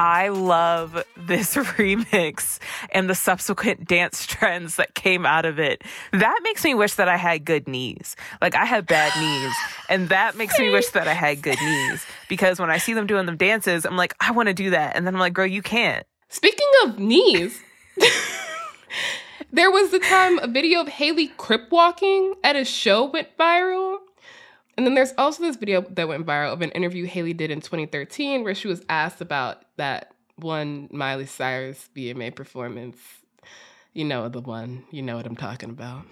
I 0.00 0.28
love 0.28 1.04
this 1.14 1.54
remix 1.56 2.58
and 2.90 3.10
the 3.10 3.14
subsequent 3.14 3.86
dance 3.86 4.24
trends 4.24 4.76
that 4.76 4.94
came 4.94 5.26
out 5.26 5.44
of 5.44 5.58
it. 5.58 5.82
That 6.12 6.40
makes 6.42 6.64
me 6.64 6.72
wish 6.74 6.94
that 6.94 7.06
I 7.06 7.18
had 7.18 7.44
good 7.44 7.68
knees. 7.68 8.16
Like 8.40 8.54
I 8.54 8.64
have 8.64 8.86
bad 8.86 9.12
knees, 9.20 9.54
and 9.90 10.08
that 10.08 10.38
makes 10.38 10.58
me 10.58 10.70
wish 10.70 10.88
that 10.90 11.06
I 11.06 11.12
had 11.12 11.42
good 11.42 11.58
knees 11.60 12.06
because 12.30 12.58
when 12.58 12.70
I 12.70 12.78
see 12.78 12.94
them 12.94 13.06
doing 13.06 13.26
them 13.26 13.36
dances, 13.36 13.84
I'm 13.84 13.98
like, 13.98 14.14
I 14.20 14.30
want 14.30 14.46
to 14.46 14.54
do 14.54 14.70
that, 14.70 14.96
and 14.96 15.06
then 15.06 15.12
I'm 15.14 15.20
like, 15.20 15.34
girl, 15.34 15.46
you 15.46 15.60
can't. 15.60 16.06
Speaking 16.30 16.70
of 16.84 16.98
knees. 16.98 17.60
there 19.52 19.70
was 19.70 19.90
the 19.90 19.98
time 19.98 20.38
a 20.38 20.46
video 20.46 20.80
of 20.80 20.88
Hayley 20.88 21.28
crip 21.36 21.70
walking 21.70 22.36
at 22.42 22.56
a 22.56 22.64
show 22.64 23.04
went 23.04 23.28
viral. 23.38 23.98
And 24.80 24.86
then 24.86 24.94
there's 24.94 25.12
also 25.18 25.42
this 25.42 25.56
video 25.56 25.82
that 25.90 26.08
went 26.08 26.24
viral 26.24 26.54
of 26.54 26.62
an 26.62 26.70
interview 26.70 27.04
Hayley 27.04 27.34
did 27.34 27.50
in 27.50 27.60
2013 27.60 28.44
where 28.44 28.54
she 28.54 28.66
was 28.66 28.82
asked 28.88 29.20
about 29.20 29.62
that 29.76 30.14
one 30.36 30.88
Miley 30.90 31.26
Cyrus 31.26 31.90
VMA 31.94 32.34
performance. 32.34 32.96
You 33.92 34.06
know 34.06 34.30
the 34.30 34.40
one. 34.40 34.84
You 34.90 35.02
know 35.02 35.16
what 35.16 35.26
I'm 35.26 35.36
talking 35.36 35.68
about. 35.68 36.06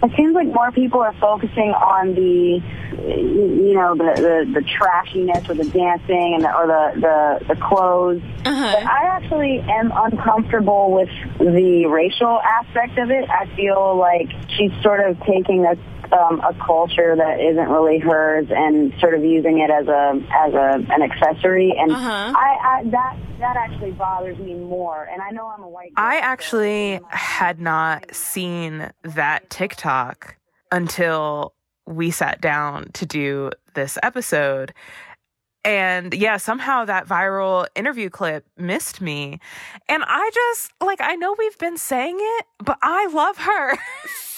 It 0.00 0.12
seems 0.16 0.32
like 0.32 0.46
more 0.46 0.70
people 0.70 1.00
are 1.00 1.12
focusing 1.20 1.72
on 1.72 2.14
the, 2.14 2.62
you 2.92 3.74
know, 3.74 3.96
the 3.96 4.14
the, 4.14 4.60
the 4.60 4.60
trashiness 4.60 5.48
or 5.48 5.54
the 5.54 5.68
dancing 5.70 6.34
and 6.34 6.44
the, 6.44 6.54
or 6.54 6.68
the 6.68 7.00
the, 7.00 7.54
the 7.54 7.60
clothes. 7.60 8.22
Uh-huh. 8.44 8.76
But 8.76 8.86
I 8.86 9.06
actually 9.06 9.58
am 9.58 9.92
uncomfortable 9.92 10.92
with 10.92 11.08
the 11.40 11.86
racial 11.86 12.40
aspect 12.40 12.96
of 12.96 13.10
it. 13.10 13.28
I 13.28 13.52
feel 13.56 13.96
like 13.96 14.30
she's 14.56 14.70
sort 14.84 15.00
of 15.00 15.18
taking 15.26 15.66
a 15.66 15.74
um, 16.14 16.40
a 16.40 16.54
culture 16.64 17.16
that 17.16 17.40
isn't 17.40 17.68
really 17.68 17.98
hers 17.98 18.46
and 18.50 18.92
sort 19.00 19.14
of 19.14 19.24
using 19.24 19.58
it 19.58 19.70
as 19.70 19.86
a 19.88 20.20
as 20.32 20.54
a 20.54 20.92
an 20.92 21.02
accessory 21.02 21.74
and 21.76 21.90
uh-huh. 21.90 22.32
I, 22.36 22.78
I 22.78 22.84
that 22.90 23.16
that 23.40 23.56
actually 23.56 23.92
bothers 23.92 24.38
me 24.38 24.54
more 24.54 25.04
and 25.04 25.20
I 25.20 25.30
know 25.30 25.46
I'm 25.46 25.62
a 25.62 25.68
white 25.68 25.92
I 25.96 26.18
actually 26.18 27.00
had 27.08 27.60
not 27.60 28.14
seen 28.14 28.90
that 29.02 29.50
TikTok 29.50 30.36
until 30.70 31.54
we 31.86 32.10
sat 32.10 32.40
down 32.40 32.90
to 32.92 33.06
do 33.06 33.50
this 33.74 33.98
episode 34.02 34.72
and 35.64 36.12
yeah, 36.12 36.36
somehow 36.36 36.84
that 36.84 37.06
viral 37.06 37.66
interview 37.74 38.10
clip 38.10 38.44
missed 38.58 39.00
me. 39.00 39.40
And 39.88 40.04
I 40.06 40.30
just, 40.34 40.70
like, 40.78 41.00
I 41.00 41.14
know 41.14 41.34
we've 41.38 41.56
been 41.56 41.78
saying 41.78 42.18
it, 42.20 42.46
but 42.62 42.78
I 42.82 43.06
love 43.06 43.38
her. 43.38 43.78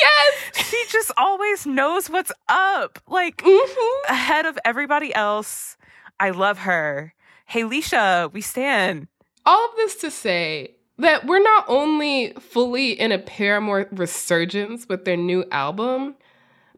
Yes. 0.00 0.66
She 0.66 0.84
just 0.88 1.12
always 1.16 1.66
knows 1.66 2.08
what's 2.08 2.32
up, 2.48 2.98
like 3.08 3.38
mm-hmm. 3.38 4.12
ahead 4.12 4.46
of 4.46 4.58
everybody 4.64 5.14
else. 5.14 5.76
I 6.18 6.30
love 6.30 6.58
her. 6.58 7.14
Hey, 7.46 7.62
Leisha, 7.62 8.32
we 8.32 8.40
stand. 8.40 9.08
All 9.44 9.68
of 9.68 9.76
this 9.76 9.96
to 9.96 10.10
say 10.10 10.76
that 10.98 11.26
we're 11.26 11.42
not 11.42 11.64
only 11.68 12.32
fully 12.34 12.92
in 12.92 13.12
a 13.12 13.18
Paramore 13.18 13.88
resurgence 13.90 14.88
with 14.88 15.04
their 15.04 15.16
new 15.16 15.44
album, 15.50 16.14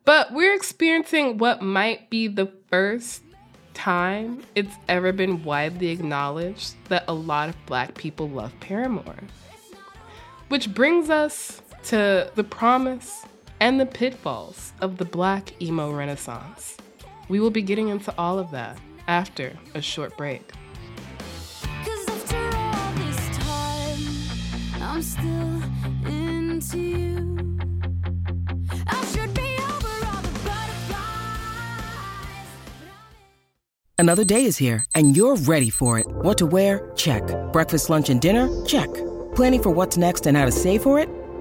but 0.05 0.33
we're 0.33 0.55
experiencing 0.55 1.39
what 1.39 1.63
might 1.63 2.11
be 2.11 2.29
the 2.29 2.51
first 2.69 3.23
time 3.75 4.43
it's 4.55 4.75
ever 4.89 5.13
been 5.13 5.43
widely 5.45 5.89
acknowledged 5.89 6.75
that 6.89 7.05
a 7.09 7.15
lot 7.15 7.49
of 7.49 7.67
black 7.67 7.95
people 7.95 8.29
love 8.29 8.53
Paramore. 8.61 9.19
Which 10.49 10.73
brings 10.73 11.11
us 11.11 11.61
to 11.85 12.31
the 12.35 12.45
promise 12.45 13.25
and 13.61 13.79
the 13.79 13.87
pitfalls 13.87 14.73
of 14.81 14.97
the 14.97 15.05
black 15.05 15.61
emo 15.63 15.93
renaissance. 15.93 16.77
We 17.29 17.41
will 17.41 17.51
be 17.51 17.63
getting 17.63 17.89
into 17.89 18.13
all 18.19 18.39
of 18.39 18.51
that 18.53 18.79
after 19.07 19.53
a 19.75 19.83
short 19.83 20.17
break. 20.17 20.53
Another 33.97 34.25
day 34.25 34.45
is 34.45 34.59
here, 34.59 34.85
and 34.95 35.17
you're 35.17 35.37
ready 35.37 35.71
for 35.71 35.99
it. 35.99 36.07
What 36.07 36.37
to 36.39 36.47
wear? 36.47 36.93
Check. 36.95 37.23
Breakfast, 37.53 37.89
lunch, 37.89 38.11
and 38.11 38.21
dinner? 38.21 38.49
Check. 38.67 38.93
Planning 39.35 39.63
for 39.63 39.71
what's 39.71 39.97
next 39.97 40.27
and 40.27 40.37
how 40.37 40.45
to 40.45 40.53
save 40.53 40.83
for 40.83 40.99
it? 40.99 41.09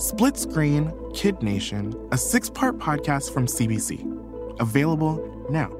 Split 0.00 0.38
Screen 0.38 0.90
Kid 1.12 1.42
Nation, 1.42 1.94
a 2.10 2.16
six 2.16 2.48
part 2.48 2.78
podcast 2.78 3.34
from 3.34 3.44
CBC. 3.44 4.00
Available 4.58 5.46
now. 5.50 5.79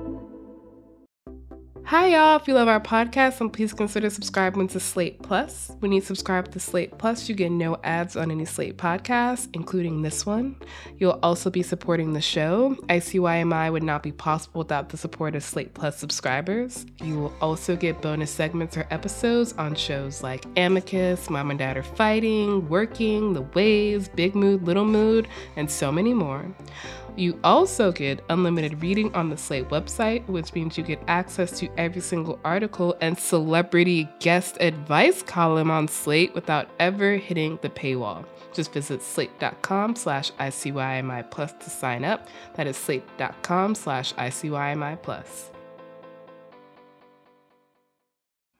Hi, 1.90 2.07
y'all. 2.07 2.37
If 2.37 2.46
you 2.46 2.55
love 2.55 2.68
our 2.68 2.79
podcast, 2.81 3.38
then 3.38 3.50
please 3.50 3.72
consider 3.72 4.11
subscribing 4.11 4.68
to 4.68 4.79
Slate 4.79 5.20
Plus. 5.22 5.72
When 5.81 5.90
you 5.90 6.00
subscribe 6.00 6.53
to 6.53 6.61
Slate 6.61 6.96
Plus, 6.98 7.29
you 7.29 7.35
get 7.35 7.50
no 7.50 7.79
ads 7.83 8.14
on 8.14 8.31
any 8.31 8.44
Slate 8.44 8.76
podcasts, 8.76 9.48
including 9.55 10.03
this 10.03 10.24
one. 10.24 10.55
You'll 10.98 11.18
also 11.20 11.50
be 11.50 11.64
supporting 11.64 12.12
the 12.12 12.20
show. 12.20 12.76
ICYMI 12.88 13.72
would 13.72 13.83
not 13.83 14.05
be 14.05 14.12
possible 14.12 14.61
without 14.61 14.90
the 14.90 14.96
support 14.96 15.35
of 15.35 15.42
Slate 15.42 15.74
Plus 15.74 15.98
subscribers. 15.98 16.87
You 17.03 17.18
will 17.18 17.35
also 17.40 17.74
get 17.74 18.00
bonus 18.00 18.31
segments 18.31 18.76
or 18.76 18.87
episodes 18.92 19.53
on 19.55 19.74
shows 19.74 20.22
like 20.22 20.44
Amicus, 20.57 21.29
Mom 21.29 21.50
and 21.50 21.59
Dad 21.59 21.76
Are 21.76 21.83
Fighting, 21.83 22.68
Working, 22.68 23.33
The 23.33 23.42
Waves, 23.42 24.09
Big 24.11 24.37
Mood, 24.37 24.62
Little 24.62 24.85
Mood, 24.85 25.26
and 25.57 25.68
so 25.68 25.90
many 25.90 26.14
more. 26.14 26.55
You 27.16 27.38
also 27.44 27.92
get 27.92 28.25
unlimited 28.31 28.81
reading 28.81 29.14
on 29.14 29.31
the 29.31 29.37
Slate 29.37 29.68
website, 29.68 30.27
which 30.27 30.55
means 30.55 30.79
you 30.79 30.85
get 30.85 31.03
access 31.09 31.59
to 31.59 31.68
every 31.77 32.01
single 32.01 32.38
article 32.44 32.96
and 33.01 33.18
celebrity 33.18 34.09
guest 34.20 34.57
advice 34.61 35.23
column 35.23 35.70
on 35.70 35.88
Slate 35.88 36.35
without 36.35 36.68
ever 36.79 37.16
hitting 37.16 37.59
the 37.62 37.68
paywall. 37.68 38.25
Just 38.53 38.73
visit 38.73 39.03
slate.com 39.03 39.96
slash 39.96 40.33
ICYMI 40.33 41.31
plus 41.31 41.53
to 41.53 41.70
sign 41.70 42.05
up. 42.05 42.29
That 42.55 42.66
is 42.66 42.77
slate.com 42.77 43.75
slash 43.75 44.14
ICYMI 44.14 45.03
plus. 45.03 45.51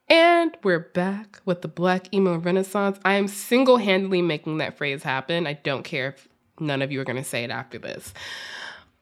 And 0.09 0.57
we're 0.65 0.81
back 0.81 1.41
with 1.45 1.63
the 1.63 1.69
Black 1.69 2.13
Emo 2.13 2.37
Renaissance. 2.37 2.99
I 3.05 3.15
am 3.15 3.29
single 3.29 3.77
handedly 3.77 4.23
making 4.23 4.59
that 4.59 4.77
phrase 4.77 5.05
happen. 5.05 5.47
I 5.47 5.53
don't 5.53 5.85
care 5.85 6.09
if 6.09 6.29
none 6.61 6.83
of 6.83 6.93
you 6.93 7.01
are 7.01 7.05
going 7.05 7.17
to 7.17 7.25
say 7.25 7.45
it 7.45 7.51
after 7.51 7.79
this. 7.79 8.13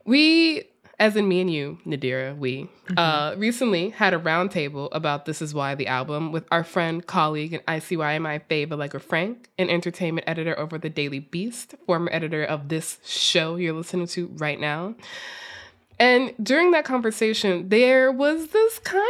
We, 0.04 0.64
as 0.98 1.16
in 1.16 1.28
me 1.28 1.40
and 1.40 1.52
you, 1.52 1.78
Nadira, 1.86 2.36
we 2.36 2.62
mm-hmm. 2.62 2.98
uh, 2.98 3.34
recently 3.36 3.90
had 3.90 4.14
a 4.14 4.18
roundtable 4.18 4.88
about 4.92 5.26
This 5.26 5.42
Is 5.42 5.54
Why 5.54 5.74
the 5.74 5.86
album 5.86 6.32
with 6.32 6.46
our 6.50 6.64
friend, 6.64 7.06
colleague, 7.06 7.52
and 7.52 7.66
ICYMI 7.66 8.42
fave 8.48 8.72
Allegra 8.72 9.00
Frank, 9.00 9.50
an 9.58 9.68
entertainment 9.70 10.28
editor 10.28 10.58
over 10.58 10.78
the 10.78 10.90
Daily 10.90 11.18
Beast, 11.18 11.74
former 11.86 12.10
editor 12.12 12.44
of 12.44 12.68
this 12.68 12.98
show 13.04 13.56
you're 13.56 13.74
listening 13.74 14.06
to 14.08 14.28
right 14.36 14.58
now. 14.58 14.94
And 16.00 16.32
during 16.40 16.70
that 16.70 16.84
conversation, 16.84 17.68
there 17.68 18.12
was 18.12 18.48
this 18.48 18.78
kind 18.78 19.02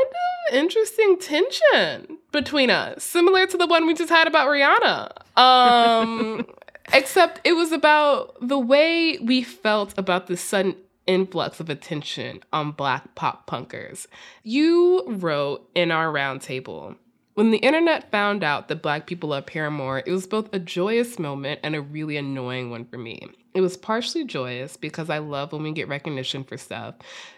of 0.51 0.55
interesting 0.55 1.19
tension 1.19 2.19
between 2.33 2.71
us, 2.71 3.05
similar 3.05 3.47
to 3.47 3.57
the 3.57 3.67
one 3.67 3.87
we 3.87 3.95
just 3.95 4.11
had 4.11 4.27
about 4.27 4.49
Rihanna. 4.49 5.13
Um, 5.39 6.45
Except 6.92 7.40
it 7.44 7.53
was 7.53 7.72
about 7.72 8.37
the 8.40 8.59
way 8.59 9.18
we 9.18 9.42
felt 9.42 9.96
about 9.98 10.27
the 10.27 10.37
sudden 10.37 10.77
influx 11.07 11.61
of 11.61 11.70
attention 11.70 12.40
on 12.53 12.72
black 12.72 13.14
pop 13.14 13.48
punkers. 13.48 14.07
You 14.42 15.05
wrote 15.07 15.68
in 15.74 15.90
our 15.90 16.12
roundtable 16.12 16.96
when 17.38 17.53
the 17.53 17.59
internet 17.59 18.11
found 18.11 18.42
out 18.42 18.66
that 18.66 18.83
black 18.83 19.07
people 19.07 19.29
love 19.29 19.46
Paramore, 19.46 20.03
it 20.05 20.11
was 20.11 20.27
both 20.27 20.53
a 20.53 20.59
joyous 20.59 21.20
moment 21.20 21.61
and 21.62 21.77
a 21.77 21.81
really 21.81 22.16
annoying 22.16 22.68
one 22.68 22.85
for 22.85 22.98
me. 22.98 23.29
It 23.55 23.61
was 23.61 23.77
partially 23.77 24.24
joyous 24.24 24.77
because 24.77 25.09
I 25.09 25.18
love 25.18 25.53
when 25.53 25.62
we 25.62 25.70
get 25.70 25.87
recognition 25.87 26.42
for 26.42 26.57
stuff, 26.57 26.96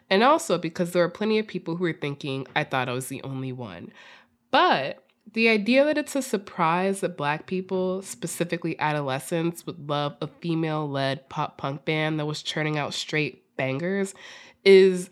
and 0.08 0.22
also 0.22 0.56
because 0.56 0.92
there 0.92 1.02
were 1.02 1.10
plenty 1.10 1.38
of 1.38 1.46
people 1.46 1.76
who 1.76 1.84
were 1.84 1.92
thinking 1.92 2.46
I 2.56 2.64
thought 2.64 2.88
I 2.88 2.94
was 2.94 3.08
the 3.08 3.22
only 3.24 3.52
one. 3.52 3.92
But 4.50 5.04
the 5.33 5.48
idea 5.48 5.85
that 5.85 5.98
it's 5.98 6.16
a 6.16 6.22
surprise 6.22 7.00
that 7.00 7.16
black 7.16 7.46
people, 7.46 8.02
specifically 8.02 8.78
adolescents, 8.80 9.64
would 9.66 9.88
love 9.88 10.16
a 10.20 10.26
female 10.26 10.88
led 10.88 11.28
pop 11.28 11.56
punk 11.56 11.85
band 11.85 12.18
that 12.18 12.26
was 12.26 12.42
churning 12.42 12.76
out 12.76 12.94
straight 12.94 13.44
bangers 13.56 14.14
is 14.64 15.11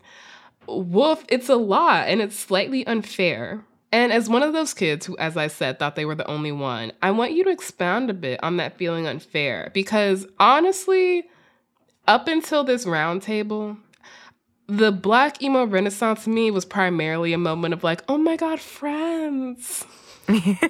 woof, 0.66 1.24
it's 1.28 1.48
a 1.48 1.56
lot 1.56 2.08
and 2.08 2.20
it's 2.20 2.38
slightly 2.38 2.86
unfair. 2.86 3.64
And 3.90 4.12
as 4.12 4.28
one 4.28 4.42
of 4.42 4.52
those 4.52 4.74
kids 4.74 5.06
who, 5.06 5.16
as 5.16 5.36
I 5.36 5.46
said, 5.46 5.78
thought 5.78 5.96
they 5.96 6.04
were 6.04 6.14
the 6.14 6.26
only 6.26 6.52
one, 6.52 6.92
I 7.00 7.10
want 7.10 7.32
you 7.32 7.44
to 7.44 7.50
expound 7.50 8.10
a 8.10 8.14
bit 8.14 8.42
on 8.42 8.58
that 8.58 8.76
feeling 8.76 9.06
unfair 9.06 9.70
because 9.72 10.26
honestly, 10.38 11.24
up 12.06 12.28
until 12.28 12.64
this 12.64 12.84
roundtable, 12.84 13.78
the 14.68 14.92
black 14.92 15.42
emo 15.42 15.64
renaissance 15.64 16.24
to 16.24 16.30
me 16.30 16.50
was 16.50 16.64
primarily 16.64 17.32
a 17.32 17.38
moment 17.38 17.74
of 17.74 17.82
like, 17.82 18.02
oh 18.08 18.18
my 18.18 18.36
God, 18.36 18.60
friends. 18.60 19.86
yeah, 20.28 20.68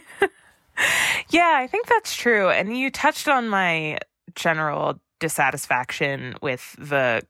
I 1.57 1.67
think 1.69 1.89
that's 1.89 2.15
true. 2.15 2.49
And 2.49 2.79
you 2.79 2.91
touched 2.91 3.29
on 3.29 3.49
my 3.49 3.99
general 4.37 5.01
dissatisfaction 5.19 6.37
with 6.41 6.77
the 6.79 7.23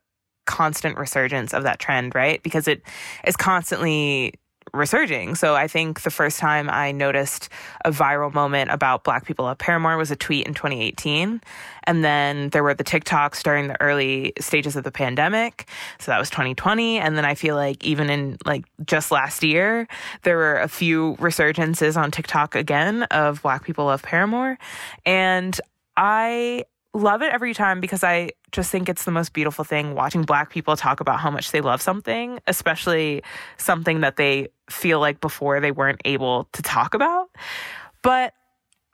constant 0.47 0.99
resurgence 0.99 1.55
of 1.55 1.63
that 1.63 1.79
trend, 1.79 2.15
right? 2.15 2.43
Because 2.43 2.69
it 2.69 2.83
is 3.27 3.37
constantly 3.37 4.35
resurging. 4.73 5.35
So 5.35 5.55
I 5.55 5.69
think 5.69 6.03
the 6.03 6.11
first 6.11 6.39
time 6.39 6.69
I 6.71 6.93
noticed 6.93 7.49
a 7.85 7.91
viral 7.91 8.33
moment 8.33 8.71
about 8.71 9.05
Black 9.05 9.27
people 9.27 9.47
of 9.47 9.59
Paramore 9.59 9.97
was 9.97 10.11
a 10.11 10.17
tweet 10.17 10.47
in 10.47 10.55
2018. 10.55 11.41
And 11.85 12.05
then 12.05 12.51
there 12.51 12.63
were 12.63 12.75
the 12.75 12.85
TikToks 12.85 13.43
during 13.43 13.69
the 13.69 13.81
early 13.81 14.33
stages 14.41 14.77
of 14.77 14.85
the 14.85 14.93
pandemic. 14.93 15.69
So 15.99 16.11
that 16.11 16.19
was 16.19 16.31
2020. 16.31 16.99
And 16.99 17.17
then 17.17 17.25
I 17.25 17.35
feel 17.35 17.57
like 17.57 17.83
even 17.85 18.11
in 18.11 18.39
like 18.45 18.65
just 18.85 19.11
last 19.11 19.43
year, 19.43 19.89
there 20.23 20.37
were 20.37 20.57
a 20.57 20.69
few 20.69 21.17
resurgences 21.17 21.97
on 21.97 22.11
TikTok 22.11 22.55
again 22.55 23.05
of 23.05 23.43
Black 23.43 23.65
people 23.65 23.91
of 23.91 24.03
Paramore. 24.03 24.59
And 25.07 25.59
I 25.97 26.65
love 26.95 27.23
it 27.23 27.33
every 27.33 27.55
time 27.55 27.81
because 27.81 28.03
I 28.03 28.31
just 28.51 28.71
think 28.71 28.89
it's 28.89 29.05
the 29.05 29.11
most 29.11 29.33
beautiful 29.33 29.65
thing 29.65 29.95
watching 29.95 30.23
black 30.23 30.51
people 30.51 30.77
talk 30.77 31.01
about 31.01 31.21
how 31.21 31.31
much 31.31 31.51
they 31.51 31.61
love 31.61 31.83
something, 31.83 32.41
especially 32.47 33.23
something 33.57 34.01
that 34.01 34.17
they 34.17 34.49
feel 34.71 35.01
like 35.01 35.21
before 35.21 35.61
they 35.61 35.71
weren't 35.71 36.01
able 36.05 36.49
to 36.53 36.63
talk 36.63 36.95
about. 36.95 37.29
But 38.03 38.33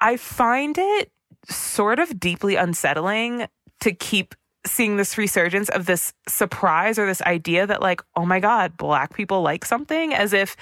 I 0.00 0.16
find 0.16 0.76
it 0.76 1.10
sort 1.48 1.98
of 1.98 2.18
deeply 2.18 2.56
unsettling 2.56 3.46
to 3.80 3.92
keep 3.92 4.34
seeing 4.66 4.96
this 4.96 5.18
resurgence 5.18 5.68
of 5.68 5.86
this 5.86 6.12
surprise 6.26 6.98
or 6.98 7.06
this 7.06 7.22
idea 7.22 7.66
that, 7.66 7.82
like, 7.82 8.02
oh 8.16 8.24
my 8.24 8.40
God, 8.40 8.76
black 8.76 9.14
people 9.14 9.42
like 9.42 9.64
something, 9.64 10.14
as 10.14 10.32
if 10.32 10.56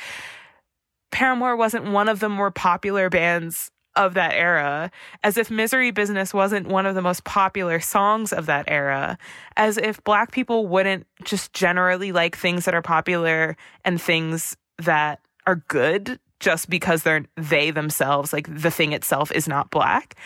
Paramore 1.12 1.56
wasn't 1.56 1.92
one 1.92 2.08
of 2.08 2.20
the 2.20 2.28
more 2.28 2.50
popular 2.50 3.08
bands 3.08 3.70
of 3.96 4.14
that 4.14 4.32
era, 4.34 4.90
as 5.22 5.36
if 5.36 5.50
Misery 5.50 5.90
Business 5.90 6.32
wasn't 6.32 6.66
one 6.66 6.86
of 6.86 6.94
the 6.94 7.02
most 7.02 7.24
popular 7.24 7.80
songs 7.80 8.32
of 8.32 8.46
that 8.46 8.64
era, 8.68 9.18
as 9.56 9.76
if 9.78 10.02
black 10.04 10.32
people 10.32 10.66
wouldn't 10.66 11.06
just 11.24 11.52
generally 11.52 12.12
like 12.12 12.36
things 12.36 12.64
that 12.64 12.74
are 12.74 12.82
popular 12.82 13.56
and 13.84 14.00
things 14.00 14.56
that 14.78 15.20
are 15.46 15.56
good 15.68 16.18
just 16.40 16.68
because 16.68 17.02
they're 17.02 17.24
they 17.36 17.70
themselves, 17.70 18.32
like 18.32 18.46
the 18.52 18.70
thing 18.70 18.92
itself 18.92 19.30
is 19.32 19.46
not 19.46 19.70
black. 19.70 20.16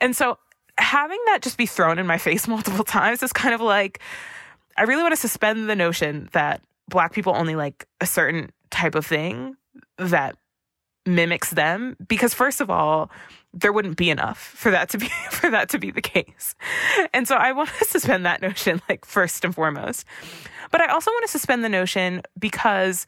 And 0.00 0.14
so 0.14 0.38
having 0.78 1.18
that 1.26 1.42
just 1.42 1.56
be 1.56 1.66
thrown 1.66 1.98
in 1.98 2.06
my 2.06 2.18
face 2.18 2.46
multiple 2.48 2.84
times 2.84 3.22
is 3.22 3.32
kind 3.32 3.54
of 3.54 3.60
like 3.60 4.00
I 4.76 4.82
really 4.82 5.02
want 5.02 5.12
to 5.12 5.20
suspend 5.20 5.68
the 5.68 5.76
notion 5.76 6.28
that 6.32 6.60
black 6.88 7.12
people 7.12 7.34
only 7.34 7.56
like 7.56 7.86
a 8.00 8.06
certain 8.06 8.50
type 8.70 8.94
of 8.94 9.06
thing 9.06 9.56
that 9.98 10.36
mimics 11.06 11.50
them 11.50 11.96
because 12.08 12.34
first 12.34 12.60
of 12.60 12.70
all 12.70 13.10
there 13.54 13.72
wouldn't 13.72 13.96
be 13.96 14.10
enough 14.10 14.38
for 14.38 14.70
that 14.70 14.90
to 14.90 14.98
be 14.98 15.06
for 15.30 15.50
that 15.50 15.68
to 15.70 15.78
be 15.78 15.90
the 15.90 16.02
case. 16.02 16.54
And 17.14 17.26
so 17.26 17.36
i 17.36 17.52
want 17.52 17.70
to 17.78 17.84
suspend 17.86 18.26
that 18.26 18.42
notion 18.42 18.82
like 18.88 19.04
first 19.04 19.44
and 19.44 19.54
foremost. 19.54 20.04
But 20.70 20.80
i 20.80 20.86
also 20.86 21.10
want 21.10 21.24
to 21.24 21.30
suspend 21.30 21.64
the 21.64 21.68
notion 21.68 22.22
because 22.38 23.06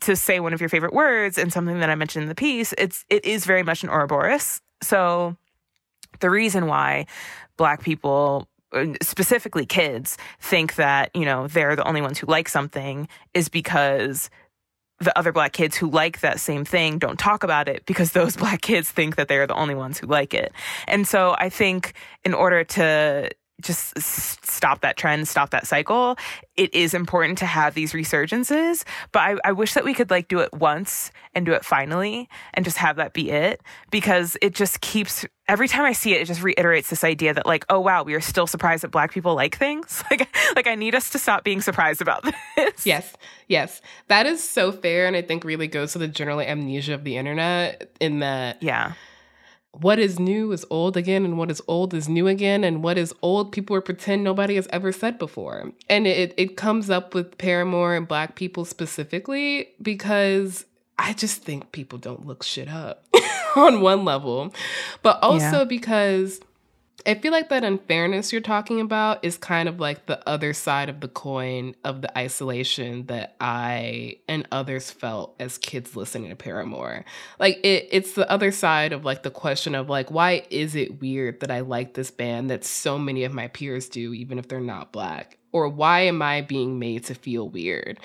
to 0.00 0.14
say 0.16 0.40
one 0.40 0.52
of 0.52 0.60
your 0.60 0.68
favorite 0.68 0.92
words 0.92 1.38
and 1.38 1.52
something 1.52 1.80
that 1.80 1.88
i 1.90 1.94
mentioned 1.94 2.24
in 2.24 2.28
the 2.28 2.34
piece 2.34 2.74
it's 2.76 3.04
it 3.08 3.24
is 3.24 3.46
very 3.46 3.62
much 3.62 3.82
an 3.82 3.88
ouroboros. 3.88 4.60
So 4.82 5.36
the 6.20 6.30
reason 6.30 6.66
why 6.66 7.06
black 7.56 7.82
people 7.82 8.48
uh, 8.72 8.86
specifically 9.02 9.66
kids 9.66 10.16
think 10.40 10.76
that 10.76 11.10
you 11.14 11.24
know 11.24 11.46
they're 11.46 11.76
the 11.76 11.86
only 11.86 12.00
ones 12.00 12.18
who 12.18 12.26
like 12.26 12.48
something 12.48 13.08
is 13.34 13.48
because 13.48 14.30
the 15.04 15.16
other 15.18 15.32
black 15.32 15.52
kids 15.52 15.76
who 15.76 15.90
like 15.90 16.20
that 16.20 16.40
same 16.40 16.64
thing 16.64 16.98
don't 16.98 17.18
talk 17.18 17.42
about 17.42 17.68
it 17.68 17.84
because 17.86 18.12
those 18.12 18.36
black 18.42 18.60
kids 18.62 18.90
think 18.90 19.16
that 19.16 19.28
they're 19.28 19.46
the 19.46 19.54
only 19.54 19.74
ones 19.74 19.98
who 19.98 20.06
like 20.06 20.34
it. 20.34 20.52
And 20.86 21.06
so 21.06 21.34
I 21.38 21.48
think 21.48 21.94
in 22.24 22.34
order 22.34 22.64
to 22.64 23.30
just 23.62 23.98
stop 24.00 24.80
that 24.80 24.96
trend, 24.96 25.28
stop 25.28 25.50
that 25.50 25.66
cycle. 25.66 26.16
It 26.56 26.74
is 26.74 26.94
important 26.94 27.38
to 27.38 27.46
have 27.46 27.74
these 27.74 27.92
resurgences, 27.92 28.84
but 29.12 29.20
I, 29.20 29.36
I, 29.44 29.52
wish 29.52 29.74
that 29.74 29.84
we 29.84 29.94
could 29.94 30.10
like 30.10 30.28
do 30.28 30.40
it 30.40 30.52
once 30.52 31.10
and 31.34 31.46
do 31.46 31.52
it 31.52 31.64
finally 31.64 32.28
and 32.54 32.64
just 32.64 32.76
have 32.78 32.96
that 32.96 33.12
be 33.12 33.30
it 33.30 33.62
because 33.90 34.36
it 34.42 34.54
just 34.54 34.80
keeps 34.80 35.24
every 35.48 35.68
time 35.68 35.84
I 35.84 35.92
see 35.92 36.14
it, 36.14 36.22
it 36.22 36.24
just 36.26 36.42
reiterates 36.42 36.90
this 36.90 37.04
idea 37.04 37.34
that 37.34 37.46
like, 37.46 37.64
oh 37.68 37.80
wow, 37.80 38.02
we 38.02 38.14
are 38.14 38.20
still 38.20 38.46
surprised 38.46 38.82
that 38.82 38.90
black 38.90 39.12
people 39.12 39.34
like 39.34 39.56
things. 39.56 40.02
Like, 40.12 40.36
like 40.56 40.66
I 40.66 40.74
need 40.74 40.94
us 40.94 41.08
to 41.10 41.18
stop 41.18 41.42
being 41.42 41.62
surprised 41.62 42.02
about 42.02 42.22
this. 42.56 42.84
Yes, 42.84 43.14
yes, 43.48 43.80
that 44.08 44.26
is 44.26 44.46
so 44.46 44.70
fair, 44.70 45.06
and 45.06 45.16
I 45.16 45.22
think 45.22 45.42
really 45.42 45.68
goes 45.68 45.92
to 45.92 45.98
the 45.98 46.08
general 46.08 46.38
amnesia 46.38 46.92
of 46.92 47.04
the 47.04 47.16
internet 47.16 47.90
in 47.98 48.18
that 48.18 48.62
yeah 48.62 48.92
what 49.80 49.98
is 49.98 50.18
new 50.18 50.52
is 50.52 50.66
old 50.68 50.96
again 50.96 51.24
and 51.24 51.38
what 51.38 51.50
is 51.50 51.62
old 51.66 51.94
is 51.94 52.08
new 52.08 52.28
again 52.28 52.62
and 52.62 52.82
what 52.82 52.98
is 52.98 53.14
old 53.22 53.52
people 53.52 53.74
will 53.74 53.80
pretend 53.80 54.22
nobody 54.22 54.56
has 54.56 54.68
ever 54.70 54.92
said 54.92 55.18
before 55.18 55.72
and 55.88 56.06
it, 56.06 56.34
it 56.36 56.56
comes 56.56 56.90
up 56.90 57.14
with 57.14 57.38
paramore 57.38 57.94
and 57.94 58.06
black 58.06 58.36
people 58.36 58.64
specifically 58.66 59.68
because 59.80 60.66
i 60.98 61.14
just 61.14 61.42
think 61.42 61.72
people 61.72 61.98
don't 61.98 62.26
look 62.26 62.42
shit 62.42 62.68
up 62.68 63.06
on 63.56 63.80
one 63.80 64.04
level 64.04 64.52
but 65.02 65.18
also 65.22 65.58
yeah. 65.58 65.64
because 65.64 66.40
I 67.06 67.14
feel 67.14 67.32
like 67.32 67.48
that 67.48 67.64
unfairness 67.64 68.32
you're 68.32 68.40
talking 68.40 68.80
about 68.80 69.24
is 69.24 69.36
kind 69.36 69.68
of 69.68 69.80
like 69.80 70.06
the 70.06 70.26
other 70.28 70.52
side 70.52 70.88
of 70.88 71.00
the 71.00 71.08
coin 71.08 71.74
of 71.84 72.02
the 72.02 72.16
isolation 72.18 73.06
that 73.06 73.36
I 73.40 74.18
and 74.28 74.46
others 74.52 74.90
felt 74.90 75.34
as 75.40 75.58
kids 75.58 75.96
listening 75.96 76.30
to 76.30 76.36
Paramore. 76.36 77.04
Like 77.38 77.58
it 77.64 77.88
it's 77.90 78.12
the 78.12 78.30
other 78.30 78.52
side 78.52 78.92
of 78.92 79.04
like 79.04 79.22
the 79.22 79.30
question 79.30 79.74
of 79.74 79.88
like 79.88 80.10
why 80.10 80.46
is 80.50 80.74
it 80.74 81.00
weird 81.00 81.40
that 81.40 81.50
I 81.50 81.60
like 81.60 81.94
this 81.94 82.10
band 82.10 82.50
that 82.50 82.64
so 82.64 82.98
many 82.98 83.24
of 83.24 83.32
my 83.32 83.48
peers 83.48 83.88
do 83.88 84.12
even 84.12 84.38
if 84.38 84.48
they're 84.48 84.60
not 84.60 84.92
black? 84.92 85.38
Or 85.52 85.68
why 85.68 86.00
am 86.00 86.22
I 86.22 86.40
being 86.40 86.78
made 86.78 87.04
to 87.04 87.14
feel 87.14 87.48
weird? 87.48 88.00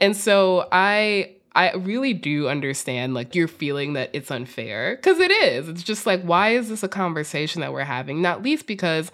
And 0.00 0.16
so 0.16 0.66
I 0.72 1.36
I 1.56 1.72
really 1.72 2.12
do 2.12 2.48
understand 2.48 3.14
like 3.14 3.34
your 3.34 3.48
feeling 3.48 3.94
that 3.94 4.10
it's 4.12 4.30
unfair 4.30 4.96
because 4.96 5.18
it 5.18 5.30
is. 5.30 5.68
It's 5.68 5.82
just 5.82 6.06
like, 6.06 6.22
why 6.22 6.50
is 6.50 6.68
this 6.68 6.82
a 6.82 6.88
conversation 6.88 7.62
that 7.62 7.72
we're 7.72 7.84
having? 7.84 8.20
Not 8.20 8.42
least 8.42 8.66
because 8.66 9.10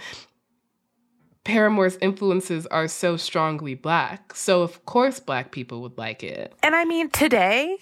Paramore's 1.45 1.97
influences 2.01 2.67
are 2.67 2.89
so 2.89 3.17
strongly 3.17 3.75
black. 3.75 4.35
So, 4.35 4.63
of 4.63 4.85
course, 4.87 5.21
black 5.21 5.53
people 5.53 5.83
would 5.83 5.97
like 5.97 6.25
it. 6.25 6.53
And 6.65 6.75
I 6.75 6.85
mean, 6.85 7.11
today, 7.11 7.79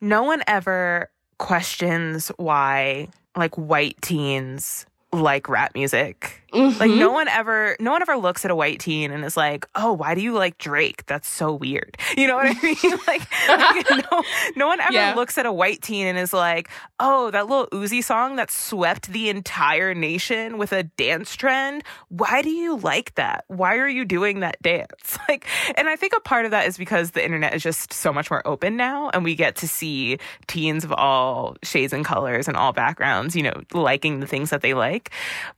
no 0.00 0.22
one 0.22 0.42
ever 0.46 1.10
questions 1.38 2.30
why 2.36 3.08
like 3.36 3.56
white 3.56 4.00
teens 4.00 4.86
like 5.12 5.48
rap 5.48 5.74
music. 5.74 6.43
Mm-hmm. 6.54 6.78
Like 6.78 6.90
no 6.90 7.10
one 7.10 7.26
ever 7.28 7.76
no 7.80 7.90
one 7.90 8.00
ever 8.00 8.16
looks 8.16 8.44
at 8.44 8.50
a 8.50 8.54
white 8.54 8.78
teen 8.78 9.10
and 9.10 9.24
is 9.24 9.36
like, 9.36 9.66
"Oh, 9.74 9.92
why 9.92 10.14
do 10.14 10.20
you 10.20 10.32
like 10.32 10.56
Drake? 10.58 11.04
That's 11.06 11.28
so 11.28 11.52
weird." 11.52 11.96
You 12.16 12.28
know 12.28 12.36
what 12.36 12.46
I 12.46 12.62
mean? 12.62 12.98
like, 13.08 13.22
like 13.48 13.90
no, 13.90 14.22
no 14.56 14.66
one 14.68 14.80
ever 14.80 14.92
yeah. 14.92 15.14
looks 15.14 15.36
at 15.36 15.46
a 15.46 15.52
white 15.52 15.82
teen 15.82 16.06
and 16.06 16.16
is 16.16 16.32
like, 16.32 16.70
"Oh, 17.00 17.30
that 17.32 17.48
Lil 17.48 17.66
Uzi 17.68 18.04
song 18.04 18.36
that 18.36 18.52
swept 18.52 19.08
the 19.08 19.28
entire 19.28 19.94
nation 19.94 20.56
with 20.56 20.72
a 20.72 20.84
dance 20.84 21.34
trend. 21.34 21.82
Why 22.08 22.40
do 22.40 22.50
you 22.50 22.76
like 22.76 23.16
that? 23.16 23.44
Why 23.48 23.76
are 23.78 23.88
you 23.88 24.04
doing 24.04 24.40
that 24.40 24.62
dance?" 24.62 25.18
Like, 25.28 25.46
and 25.76 25.88
I 25.88 25.96
think 25.96 26.12
a 26.14 26.20
part 26.20 26.44
of 26.44 26.50
that 26.50 26.66
is 26.66 26.76
because 26.76 27.12
the 27.12 27.24
internet 27.24 27.54
is 27.54 27.62
just 27.62 27.92
so 27.92 28.12
much 28.12 28.30
more 28.30 28.46
open 28.46 28.76
now 28.76 29.08
and 29.10 29.24
we 29.24 29.34
get 29.34 29.56
to 29.56 29.68
see 29.68 30.18
teens 30.46 30.84
of 30.84 30.92
all 30.92 31.56
shades 31.62 31.94
and 31.94 32.04
colors 32.04 32.46
and 32.46 32.56
all 32.56 32.72
backgrounds, 32.72 33.34
you 33.34 33.42
know, 33.42 33.62
liking 33.72 34.20
the 34.20 34.26
things 34.26 34.50
that 34.50 34.60
they 34.60 34.74
like. 34.74 35.10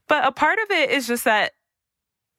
But 0.07 0.25
a 0.25 0.31
part 0.31 0.57
of 0.59 0.71
it 0.71 0.86
is 0.89 1.07
just 1.07 1.23
that 1.25 1.53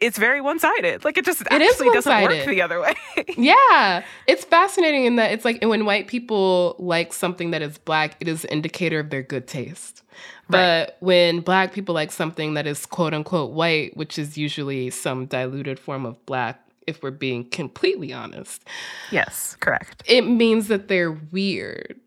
it's 0.00 0.18
very 0.18 0.40
one-sided. 0.40 1.04
Like 1.04 1.18
it 1.18 1.24
just 1.24 1.40
it 1.40 1.48
actually 1.50 1.90
doesn't 1.90 2.22
work 2.22 2.46
the 2.46 2.62
other 2.62 2.80
way. 2.80 2.94
yeah. 3.36 4.04
It's 4.26 4.44
fascinating 4.44 5.06
in 5.06 5.16
that 5.16 5.32
it's 5.32 5.44
like 5.44 5.62
when 5.62 5.84
white 5.84 6.06
people 6.06 6.76
like 6.78 7.12
something 7.12 7.50
that 7.50 7.62
is 7.62 7.78
black, 7.78 8.16
it 8.20 8.28
is 8.28 8.44
an 8.44 8.50
indicator 8.50 9.00
of 9.00 9.10
their 9.10 9.22
good 9.22 9.48
taste. 9.48 10.02
But 10.48 10.88
right. 10.88 10.90
when 11.00 11.40
black 11.40 11.72
people 11.72 11.94
like 11.94 12.12
something 12.12 12.54
that 12.54 12.66
is 12.66 12.86
quote 12.86 13.12
unquote 13.12 13.52
white, 13.52 13.96
which 13.96 14.18
is 14.18 14.38
usually 14.38 14.90
some 14.90 15.26
diluted 15.26 15.78
form 15.78 16.06
of 16.06 16.24
black, 16.26 16.60
if 16.86 17.02
we're 17.02 17.10
being 17.10 17.44
completely 17.50 18.12
honest. 18.12 18.64
Yes, 19.10 19.56
correct. 19.60 20.02
It 20.06 20.22
means 20.22 20.68
that 20.68 20.88
they're 20.88 21.12
weird, 21.12 22.00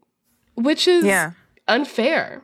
which 0.56 0.88
is 0.88 1.06
yeah. 1.06 1.32
unfair. 1.68 2.42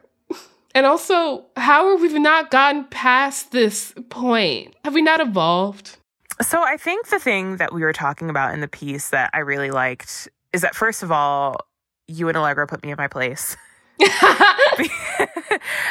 And 0.77 0.85
also, 0.85 1.43
how 1.55 1.89
have 1.89 2.01
we 2.01 2.19
not 2.19 2.51
gotten 2.51 2.83
past 2.83 3.51
this 3.51 3.95
point? 4.09 4.75
Have 4.85 4.93
we 4.93 5.01
not 5.01 5.19
evolved? 5.19 5.97
So 6.39 6.61
I 6.61 6.77
think 6.77 7.07
the 7.07 7.17
thing 7.17 7.57
that 7.57 7.73
we 7.73 7.81
were 7.81 7.93
talking 7.93 8.29
about 8.29 8.53
in 8.53 8.61
the 8.61 8.67
piece 8.67 9.09
that 9.09 9.31
I 9.33 9.39
really 9.39 9.71
liked 9.71 10.29
is 10.53 10.61
that 10.61 10.75
first 10.75 11.01
of 11.01 11.11
all, 11.11 11.55
you 12.07 12.27
and 12.27 12.37
Allegra 12.37 12.67
put 12.67 12.83
me 12.83 12.91
in 12.91 12.95
my 12.95 13.07
place. 13.07 13.57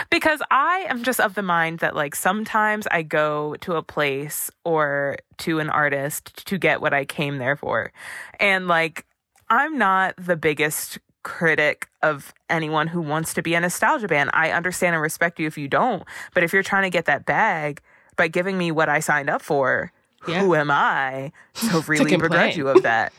because 0.08 0.40
I 0.52 0.86
am 0.88 1.02
just 1.02 1.18
of 1.18 1.34
the 1.34 1.42
mind 1.42 1.80
that 1.80 1.96
like 1.96 2.14
sometimes 2.14 2.86
I 2.88 3.02
go 3.02 3.56
to 3.62 3.74
a 3.74 3.82
place 3.82 4.52
or 4.64 5.16
to 5.38 5.58
an 5.58 5.68
artist 5.68 6.46
to 6.46 6.58
get 6.58 6.80
what 6.80 6.94
I 6.94 7.04
came 7.04 7.38
there 7.38 7.56
for. 7.56 7.90
And 8.38 8.68
like 8.68 9.04
I'm 9.50 9.78
not 9.78 10.14
the 10.16 10.36
biggest 10.36 11.00
critic 11.26 11.88
of 12.04 12.32
anyone 12.48 12.86
who 12.86 13.00
wants 13.00 13.34
to 13.34 13.42
be 13.42 13.54
a 13.54 13.60
nostalgia 13.60 14.06
band. 14.06 14.30
I 14.32 14.52
understand 14.52 14.94
and 14.94 15.02
respect 15.02 15.40
you 15.40 15.48
if 15.48 15.58
you 15.58 15.66
don't, 15.66 16.04
but 16.32 16.44
if 16.44 16.52
you're 16.52 16.62
trying 16.62 16.84
to 16.84 16.90
get 16.90 17.06
that 17.06 17.26
bag 17.26 17.82
by 18.14 18.28
giving 18.28 18.56
me 18.56 18.70
what 18.70 18.88
I 18.88 19.00
signed 19.00 19.28
up 19.28 19.42
for, 19.42 19.92
yeah. 20.28 20.40
who 20.40 20.54
am 20.54 20.70
I 20.70 21.32
to 21.54 21.80
really 21.88 22.12
to 22.12 22.18
begrudge 22.18 22.56
you 22.56 22.68
of 22.68 22.84
that? 22.84 23.12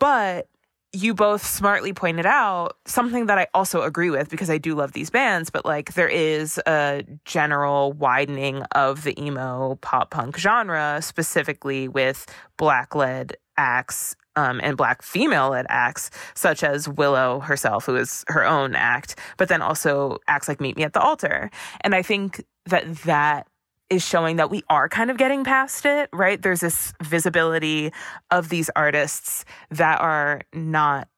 But 0.00 0.48
you 0.92 1.14
both 1.14 1.46
smartly 1.46 1.92
pointed 1.92 2.26
out 2.26 2.76
something 2.84 3.26
that 3.26 3.38
I 3.38 3.46
also 3.54 3.82
agree 3.82 4.10
with 4.10 4.28
because 4.28 4.50
I 4.50 4.58
do 4.58 4.74
love 4.74 4.90
these 4.90 5.08
bands, 5.08 5.50
but 5.50 5.64
like 5.64 5.94
there 5.94 6.08
is 6.08 6.60
a 6.66 7.04
general 7.24 7.92
widening 7.92 8.62
of 8.72 9.04
the 9.04 9.18
emo 9.24 9.78
pop 9.82 10.10
punk 10.10 10.36
genre, 10.36 10.98
specifically 11.00 11.86
with 11.86 12.26
black 12.56 12.96
led 12.96 13.36
acts 13.56 14.16
um, 14.36 14.60
and 14.62 14.76
black 14.76 15.02
female 15.02 15.50
led 15.50 15.66
acts, 15.68 16.10
such 16.34 16.62
as 16.62 16.88
Willow 16.88 17.40
herself, 17.40 17.86
who 17.86 17.96
is 17.96 18.24
her 18.28 18.44
own 18.44 18.74
act, 18.74 19.18
but 19.36 19.48
then 19.48 19.62
also 19.62 20.18
acts 20.28 20.48
like 20.48 20.60
Meet 20.60 20.76
Me 20.76 20.84
at 20.84 20.92
the 20.92 21.00
Altar. 21.00 21.50
And 21.82 21.94
I 21.94 22.02
think 22.02 22.44
that 22.66 22.94
that 23.02 23.46
is 23.90 24.06
showing 24.06 24.36
that 24.36 24.50
we 24.50 24.62
are 24.70 24.88
kind 24.88 25.10
of 25.10 25.18
getting 25.18 25.44
past 25.44 25.84
it, 25.84 26.08
right? 26.14 26.40
There's 26.40 26.60
this 26.60 26.94
visibility 27.02 27.92
of 28.30 28.48
these 28.48 28.70
artists 28.74 29.44
that 29.70 30.00
are 30.00 30.42
not 30.54 31.08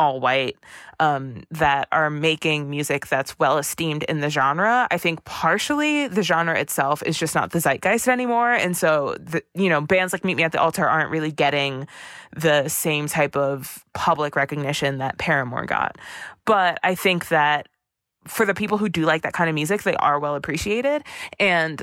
all 0.00 0.18
white, 0.18 0.56
um, 0.98 1.44
that 1.50 1.86
are 1.92 2.10
making 2.10 2.68
music 2.70 3.06
that's 3.06 3.38
well 3.38 3.58
esteemed 3.58 4.02
in 4.04 4.20
the 4.20 4.30
genre. 4.30 4.88
I 4.90 4.98
think 4.98 5.24
partially 5.24 6.08
the 6.08 6.22
genre 6.22 6.58
itself 6.58 7.02
is 7.04 7.18
just 7.18 7.34
not 7.34 7.52
the 7.52 7.60
zeitgeist 7.60 8.08
anymore. 8.08 8.50
And 8.50 8.76
so, 8.76 9.14
the, 9.20 9.44
you 9.54 9.68
know, 9.68 9.80
bands 9.82 10.12
like 10.12 10.24
Meet 10.24 10.36
Me 10.38 10.42
at 10.42 10.52
the 10.52 10.60
Altar 10.60 10.88
aren't 10.88 11.10
really 11.10 11.30
getting 11.30 11.86
the 12.34 12.68
same 12.68 13.06
type 13.06 13.36
of 13.36 13.84
public 13.92 14.34
recognition 14.34 14.98
that 14.98 15.18
Paramore 15.18 15.66
got. 15.66 15.98
But 16.46 16.78
I 16.82 16.94
think 16.94 17.28
that 17.28 17.68
for 18.26 18.46
the 18.46 18.54
people 18.54 18.78
who 18.78 18.88
do 18.88 19.04
like 19.04 19.22
that 19.22 19.34
kind 19.34 19.48
of 19.50 19.54
music, 19.54 19.82
they 19.82 19.96
are 19.96 20.18
well 20.18 20.34
appreciated. 20.34 21.02
And 21.38 21.82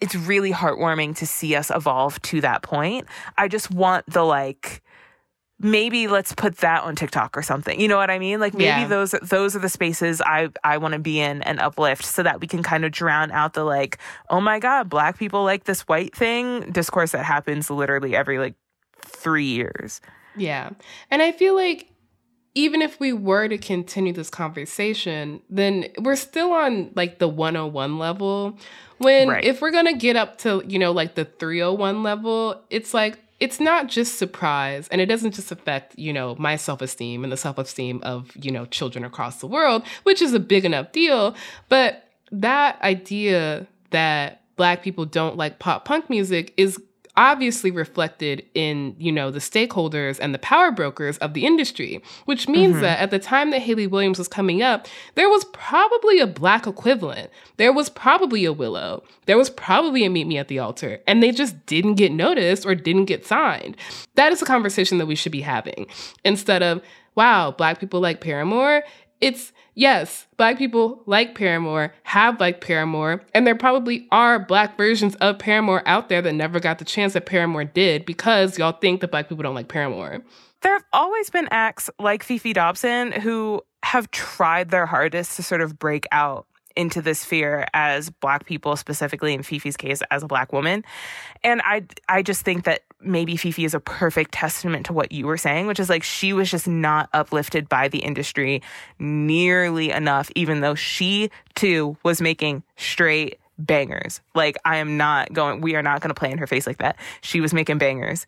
it's 0.00 0.14
really 0.14 0.52
heartwarming 0.52 1.16
to 1.16 1.26
see 1.26 1.54
us 1.54 1.70
evolve 1.70 2.20
to 2.22 2.40
that 2.40 2.62
point. 2.62 3.06
I 3.36 3.48
just 3.48 3.70
want 3.70 4.06
the 4.06 4.22
like 4.22 4.82
maybe 5.60 6.06
let's 6.06 6.32
put 6.32 6.58
that 6.58 6.82
on 6.84 6.94
TikTok 6.94 7.36
or 7.36 7.42
something. 7.42 7.80
You 7.80 7.88
know 7.88 7.96
what 7.96 8.10
I 8.10 8.18
mean? 8.18 8.40
Like 8.40 8.54
maybe 8.54 8.64
yeah. 8.64 8.86
those 8.86 9.12
those 9.22 9.56
are 9.56 9.58
the 9.58 9.68
spaces 9.68 10.20
I 10.20 10.50
I 10.64 10.78
want 10.78 10.94
to 10.94 11.00
be 11.00 11.20
in 11.20 11.42
and 11.42 11.60
uplift 11.60 12.04
so 12.04 12.22
that 12.22 12.40
we 12.40 12.46
can 12.46 12.62
kind 12.62 12.84
of 12.84 12.92
drown 12.92 13.30
out 13.30 13.54
the 13.54 13.64
like, 13.64 13.98
oh 14.30 14.40
my 14.40 14.58
god, 14.58 14.88
black 14.88 15.18
people 15.18 15.44
like 15.44 15.64
this 15.64 15.82
white 15.82 16.14
thing 16.14 16.70
discourse 16.72 17.12
that 17.12 17.24
happens 17.24 17.70
literally 17.70 18.14
every 18.14 18.38
like 18.38 18.54
3 19.02 19.44
years. 19.44 20.00
Yeah. 20.36 20.70
And 21.10 21.22
I 21.22 21.32
feel 21.32 21.54
like 21.54 21.90
even 22.54 22.82
if 22.82 22.98
we 22.98 23.12
were 23.12 23.48
to 23.48 23.58
continue 23.58 24.12
this 24.12 24.30
conversation, 24.30 25.40
then 25.48 25.86
we're 25.98 26.16
still 26.16 26.52
on 26.52 26.90
like 26.94 27.18
the 27.18 27.28
101 27.28 27.98
level. 27.98 28.58
When 28.98 29.28
right. 29.28 29.44
if 29.44 29.60
we're 29.60 29.70
going 29.70 29.86
to 29.86 29.96
get 29.96 30.16
up 30.16 30.38
to, 30.38 30.64
you 30.66 30.78
know, 30.78 30.90
like 30.90 31.14
the 31.14 31.24
301 31.24 32.02
level, 32.02 32.64
it's 32.68 32.92
like 32.92 33.18
it's 33.40 33.60
not 33.60 33.86
just 33.86 34.18
surprise 34.18 34.88
and 34.88 35.00
it 35.00 35.06
doesn't 35.06 35.32
just 35.32 35.52
affect, 35.52 35.96
you 35.98 36.12
know, 36.12 36.34
my 36.38 36.56
self-esteem 36.56 37.22
and 37.22 37.32
the 37.32 37.36
self-esteem 37.36 38.00
of, 38.02 38.30
you 38.36 38.50
know, 38.50 38.66
children 38.66 39.04
across 39.04 39.40
the 39.40 39.46
world, 39.46 39.84
which 40.02 40.20
is 40.20 40.34
a 40.34 40.40
big 40.40 40.64
enough 40.64 40.90
deal, 40.92 41.34
but 41.68 42.08
that 42.32 42.80
idea 42.82 43.66
that 43.90 44.42
black 44.56 44.82
people 44.82 45.04
don't 45.04 45.36
like 45.36 45.58
pop 45.58 45.84
punk 45.84 46.10
music 46.10 46.52
is 46.56 46.78
obviously 47.18 47.72
reflected 47.72 48.46
in, 48.54 48.94
you 48.96 49.10
know, 49.10 49.28
the 49.28 49.40
stakeholders 49.40 50.20
and 50.20 50.32
the 50.32 50.38
power 50.38 50.70
brokers 50.70 51.18
of 51.18 51.34
the 51.34 51.44
industry, 51.44 52.00
which 52.26 52.48
means 52.48 52.74
mm-hmm. 52.74 52.82
that 52.82 53.00
at 53.00 53.10
the 53.10 53.18
time 53.18 53.50
that 53.50 53.58
Hayley 53.58 53.88
Williams 53.88 54.18
was 54.18 54.28
coming 54.28 54.62
up, 54.62 54.86
there 55.16 55.28
was 55.28 55.44
probably 55.46 56.20
a 56.20 56.28
black 56.28 56.64
equivalent. 56.64 57.28
There 57.56 57.72
was 57.72 57.88
probably 57.88 58.44
a 58.44 58.52
Willow. 58.52 59.02
There 59.26 59.36
was 59.36 59.50
probably 59.50 60.04
a 60.04 60.10
Meet 60.10 60.28
Me 60.28 60.38
at 60.38 60.46
the 60.46 60.60
Altar, 60.60 61.00
and 61.08 61.20
they 61.20 61.32
just 61.32 61.66
didn't 61.66 61.94
get 61.94 62.12
noticed 62.12 62.64
or 62.64 62.76
didn't 62.76 63.06
get 63.06 63.26
signed. 63.26 63.76
That 64.14 64.30
is 64.30 64.40
a 64.40 64.46
conversation 64.46 64.98
that 64.98 65.06
we 65.06 65.16
should 65.16 65.32
be 65.32 65.40
having 65.40 65.88
instead 66.24 66.62
of, 66.62 66.80
wow, 67.16 67.50
black 67.50 67.80
people 67.80 68.00
like 68.00 68.20
Paramore. 68.20 68.84
It's 69.20 69.52
yes, 69.78 70.26
black 70.36 70.58
people 70.58 71.02
like 71.06 71.34
Paramore, 71.34 71.94
have 72.02 72.40
liked 72.40 72.60
Paramore, 72.60 73.22
and 73.32 73.46
there 73.46 73.54
probably 73.54 74.06
are 74.10 74.38
black 74.38 74.76
versions 74.76 75.14
of 75.16 75.38
Paramore 75.38 75.82
out 75.86 76.08
there 76.08 76.20
that 76.20 76.32
never 76.32 76.60
got 76.60 76.78
the 76.78 76.84
chance 76.84 77.12
that 77.12 77.26
Paramore 77.26 77.64
did 77.64 78.04
because 78.04 78.58
y'all 78.58 78.72
think 78.72 79.00
that 79.00 79.10
black 79.10 79.28
people 79.28 79.44
don't 79.44 79.54
like 79.54 79.68
Paramore. 79.68 80.18
There 80.62 80.72
have 80.72 80.84
always 80.92 81.30
been 81.30 81.48
acts 81.52 81.88
like 82.00 82.24
Fefe 82.24 82.52
Dobson 82.52 83.12
who 83.12 83.62
have 83.84 84.10
tried 84.10 84.70
their 84.70 84.86
hardest 84.86 85.36
to 85.36 85.42
sort 85.44 85.60
of 85.60 85.78
break 85.78 86.04
out 86.10 86.47
into 86.78 87.02
this 87.02 87.20
sphere 87.20 87.66
as 87.74 88.08
black 88.08 88.46
people 88.46 88.76
specifically 88.76 89.34
in 89.34 89.42
Fefe's 89.42 89.76
case 89.76 90.00
as 90.10 90.22
a 90.22 90.26
black 90.26 90.52
woman. 90.52 90.84
And 91.42 91.60
i 91.64 91.84
i 92.08 92.22
just 92.22 92.42
think 92.42 92.64
that 92.64 92.82
maybe 93.00 93.36
Fifi 93.36 93.64
is 93.64 93.74
a 93.74 93.80
perfect 93.80 94.32
testament 94.32 94.86
to 94.86 94.92
what 94.92 95.12
you 95.12 95.26
were 95.26 95.36
saying 95.36 95.66
which 95.66 95.80
is 95.80 95.88
like 95.88 96.02
she 96.02 96.32
was 96.32 96.50
just 96.50 96.66
not 96.66 97.08
uplifted 97.12 97.68
by 97.68 97.88
the 97.88 97.98
industry 97.98 98.62
nearly 98.98 99.90
enough 99.90 100.30
even 100.34 100.60
though 100.60 100.74
she 100.74 101.30
too 101.54 101.96
was 102.02 102.20
making 102.20 102.62
straight 102.76 103.38
bangers. 103.58 104.20
Like 104.34 104.56
i 104.64 104.76
am 104.76 104.96
not 104.96 105.32
going 105.32 105.60
we 105.60 105.74
are 105.74 105.82
not 105.82 106.00
going 106.00 106.14
to 106.14 106.18
play 106.18 106.30
in 106.30 106.38
her 106.38 106.46
face 106.46 106.66
like 106.66 106.78
that. 106.78 106.96
She 107.20 107.40
was 107.40 107.52
making 107.52 107.78
bangers. 107.78 108.26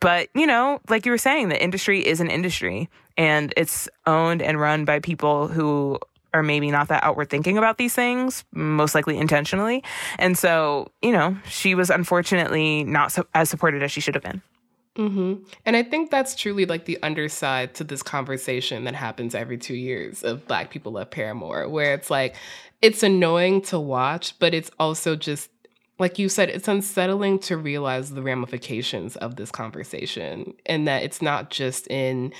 But 0.00 0.28
you 0.34 0.46
know 0.46 0.80
like 0.88 1.06
you 1.06 1.12
were 1.12 1.18
saying 1.18 1.48
the 1.48 1.62
industry 1.62 2.04
is 2.04 2.20
an 2.20 2.30
industry 2.30 2.88
and 3.16 3.54
it's 3.56 3.88
owned 4.06 4.42
and 4.42 4.60
run 4.60 4.84
by 4.84 4.98
people 4.98 5.46
who 5.48 5.98
are 6.34 6.42
maybe 6.42 6.70
not 6.70 6.88
that 6.88 7.02
outward 7.02 7.30
thinking 7.30 7.56
about 7.56 7.78
these 7.78 7.94
things, 7.94 8.44
most 8.52 8.94
likely 8.94 9.16
intentionally. 9.16 9.82
And 10.18 10.36
so, 10.36 10.90
you 11.00 11.12
know, 11.12 11.36
she 11.48 11.74
was 11.74 11.88
unfortunately 11.88 12.84
not 12.84 13.12
so, 13.12 13.26
as 13.34 13.48
supported 13.48 13.82
as 13.82 13.90
she 13.90 14.00
should 14.00 14.14
have 14.14 14.24
been. 14.24 14.42
Mm-hmm. 14.96 15.42
And 15.64 15.76
I 15.76 15.82
think 15.82 16.10
that's 16.10 16.34
truly 16.34 16.66
like 16.66 16.84
the 16.84 16.98
underside 17.02 17.74
to 17.76 17.84
this 17.84 18.02
conversation 18.02 18.84
that 18.84 18.94
happens 18.94 19.34
every 19.34 19.58
two 19.58 19.74
years 19.74 20.22
of 20.22 20.46
Black 20.46 20.70
people 20.70 20.92
love 20.92 21.10
Paramore, 21.10 21.68
where 21.68 21.94
it's 21.94 22.10
like, 22.10 22.36
it's 22.82 23.02
annoying 23.02 23.62
to 23.62 23.80
watch, 23.80 24.38
but 24.38 24.54
it's 24.54 24.70
also 24.78 25.16
just 25.16 25.50
like 25.98 26.18
you 26.18 26.28
said, 26.28 26.48
it's 26.48 26.66
unsettling 26.66 27.38
to 27.38 27.56
realize 27.56 28.10
the 28.10 28.22
ramifications 28.22 29.14
of 29.16 29.36
this 29.36 29.50
conversation 29.50 30.52
and 30.66 30.88
that 30.88 31.04
it's 31.04 31.22
not 31.22 31.50
just 31.50 31.86
in 31.88 32.32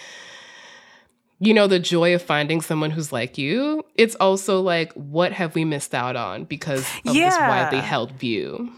you 1.45 1.53
know, 1.53 1.67
the 1.67 1.79
joy 1.79 2.15
of 2.15 2.23
finding 2.23 2.61
someone 2.61 2.91
who's 2.91 3.13
like 3.13 3.37
you, 3.37 3.85
it's 3.97 4.15
also 4.17 4.61
like, 4.61 4.93
what 4.95 5.33
have 5.33 5.55
we 5.55 5.65
missed 5.65 5.95
out 5.95 6.17
on 6.17 6.45
because 6.45 6.81
of 7.07 7.15
yeah. 7.15 7.29
this 7.29 7.39
widely 7.39 7.81
held 7.81 8.13
view? 8.13 8.73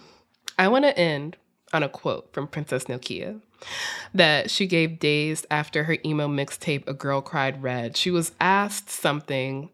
I 0.59 0.69
want 0.69 0.85
to 0.85 0.99
end 0.99 1.37
on 1.73 1.83
a 1.83 1.89
quote 1.89 2.33
from 2.33 2.49
Princess 2.49 2.85
Nokia 2.85 3.41
that 4.15 4.51
she 4.51 4.67
gave 4.67 4.99
days 4.99 5.47
after 5.51 5.85
her 5.85 5.97
emo 6.05 6.27
mixtape, 6.27 6.87
A 6.89 6.95
Girl 6.95 7.21
Cried 7.21 7.63
Red. 7.63 7.97
She 7.97 8.11
was 8.11 8.33
asked 8.41 8.91
something 8.91 9.71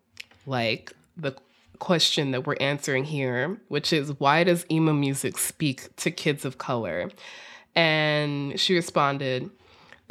like 0.46 0.92
the 1.16 1.34
question 1.78 2.30
that 2.32 2.46
we're 2.46 2.56
answering 2.60 3.04
here, 3.04 3.58
which 3.68 3.92
is 3.92 4.18
why 4.20 4.44
does 4.44 4.66
emo 4.70 4.92
music 4.92 5.38
speak 5.38 5.94
to 5.96 6.10
kids 6.10 6.44
of 6.44 6.58
color? 6.58 7.10
And 7.74 8.60
she 8.60 8.74
responded, 8.74 9.50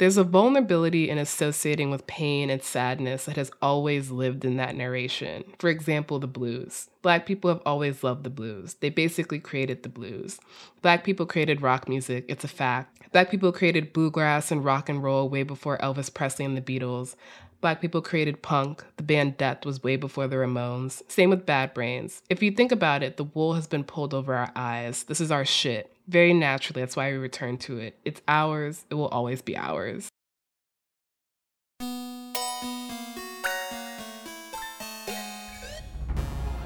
there's 0.02 0.16
a 0.16 0.24
vulnerability 0.24 1.08
in 1.08 1.16
associating 1.16 1.88
with 1.88 2.08
pain 2.08 2.50
and 2.50 2.60
sadness 2.60 3.26
that 3.26 3.36
has 3.36 3.52
always 3.62 4.10
lived 4.10 4.44
in 4.44 4.56
that 4.56 4.74
narration. 4.74 5.44
For 5.60 5.70
example, 5.70 6.18
the 6.18 6.26
blues. 6.26 6.90
Black 7.02 7.24
people 7.24 7.48
have 7.48 7.62
always 7.64 8.02
loved 8.02 8.24
the 8.24 8.30
blues. 8.30 8.74
They 8.80 8.90
basically 8.90 9.38
created 9.38 9.84
the 9.84 9.88
blues. 9.88 10.40
Black 10.80 11.04
people 11.04 11.24
created 11.24 11.62
rock 11.62 11.88
music, 11.88 12.24
it's 12.26 12.42
a 12.42 12.48
fact. 12.48 13.12
Black 13.12 13.30
people 13.30 13.52
created 13.52 13.92
bluegrass 13.92 14.50
and 14.50 14.64
rock 14.64 14.88
and 14.88 15.04
roll 15.04 15.28
way 15.28 15.44
before 15.44 15.78
Elvis 15.78 16.12
Presley 16.12 16.46
and 16.46 16.56
the 16.56 16.60
Beatles. 16.60 17.14
Black 17.60 17.80
people 17.80 18.02
created 18.02 18.42
punk. 18.42 18.84
The 18.96 19.04
band 19.04 19.36
Death 19.36 19.64
was 19.64 19.84
way 19.84 19.94
before 19.94 20.26
the 20.26 20.34
Ramones. 20.34 21.08
Same 21.08 21.30
with 21.30 21.46
Bad 21.46 21.74
Brains. 21.74 22.22
If 22.28 22.42
you 22.42 22.50
think 22.50 22.72
about 22.72 23.04
it, 23.04 23.18
the 23.18 23.22
wool 23.22 23.54
has 23.54 23.68
been 23.68 23.84
pulled 23.84 24.14
over 24.14 24.34
our 24.34 24.50
eyes. 24.56 25.04
This 25.04 25.20
is 25.20 25.30
our 25.30 25.44
shit 25.44 25.91
very 26.08 26.34
naturally. 26.34 26.82
That's 26.82 26.96
why 26.96 27.10
we 27.12 27.18
return 27.18 27.58
to 27.58 27.78
it. 27.78 27.98
It's 28.04 28.20
ours, 28.28 28.84
it 28.90 28.94
will 28.94 29.08
always 29.08 29.42
be 29.42 29.56
ours. 29.56 30.08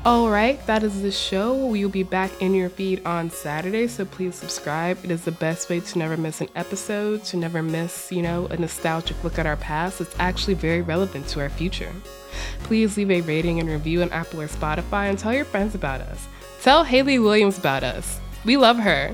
All 0.07 0.31
right, 0.31 0.65
that 0.69 0.85
is 0.85 1.03
the 1.03 1.11
show. 1.11 1.67
We 1.67 1.85
will 1.85 1.91
be 1.91 2.05
back 2.05 2.31
in 2.41 2.55
your 2.55 2.69
feed 2.69 3.05
on 3.05 3.29
Saturday, 3.29 3.89
so 3.89 4.05
please 4.05 4.37
subscribe. 4.37 5.05
It 5.05 5.11
is 5.11 5.25
the 5.25 5.33
best 5.33 5.69
way 5.69 5.81
to 5.81 5.99
never 5.99 6.17
miss 6.17 6.41
an 6.41 6.49
episode, 6.55 7.25
to 7.25 7.37
never 7.37 7.61
miss, 7.61 8.13
you 8.13 8.23
know, 8.23 8.47
a 8.47 8.57
nostalgic 8.57 9.25
look 9.25 9.37
at 9.37 9.47
our 9.47 9.57
past. 9.57 10.01
It's 10.01 10.15
actually 10.21 10.55
very 10.55 10.81
relevant 10.81 11.27
to 11.31 11.41
our 11.41 11.49
future. 11.51 11.93
Please 12.63 12.97
leave 12.97 13.11
a 13.11 13.21
rating 13.23 13.59
and 13.59 13.69
review 13.69 14.03
on 14.03 14.13
Apple 14.13 14.43
or 14.43 14.47
Spotify 14.47 15.09
and 15.11 15.19
tell 15.19 15.35
your 15.35 15.45
friends 15.45 15.75
about 15.75 16.01
us. 16.03 16.29
Tell 16.63 16.85
Hayley 16.85 17.19
Williams 17.19 17.59
about 17.59 17.83
us. 17.83 18.21
We 18.47 18.57
love 18.57 18.79
her. 18.79 19.13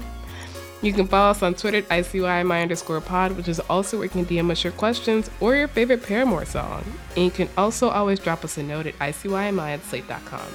You 0.82 0.92
can 0.92 1.06
follow 1.06 1.30
us 1.30 1.42
on 1.42 1.54
Twitter 1.54 1.78
at 1.78 1.88
ICYMI 1.88 2.62
underscore 2.62 3.00
pod, 3.00 3.32
which 3.32 3.48
is 3.48 3.60
also 3.60 3.96
where 3.96 4.04
you 4.04 4.10
can 4.10 4.26
DM 4.26 4.50
us 4.50 4.62
your 4.62 4.72
questions 4.74 5.30
or 5.40 5.56
your 5.56 5.68
favorite 5.68 6.02
Paramore 6.02 6.44
song. 6.44 6.84
And 7.16 7.24
you 7.24 7.30
can 7.30 7.48
also 7.56 7.88
always 7.88 8.18
drop 8.18 8.44
us 8.44 8.58
a 8.58 8.62
note 8.62 8.86
at 8.86 8.98
ICYMI 8.98 9.74
at 9.74 9.82
slate.com. 9.84 10.46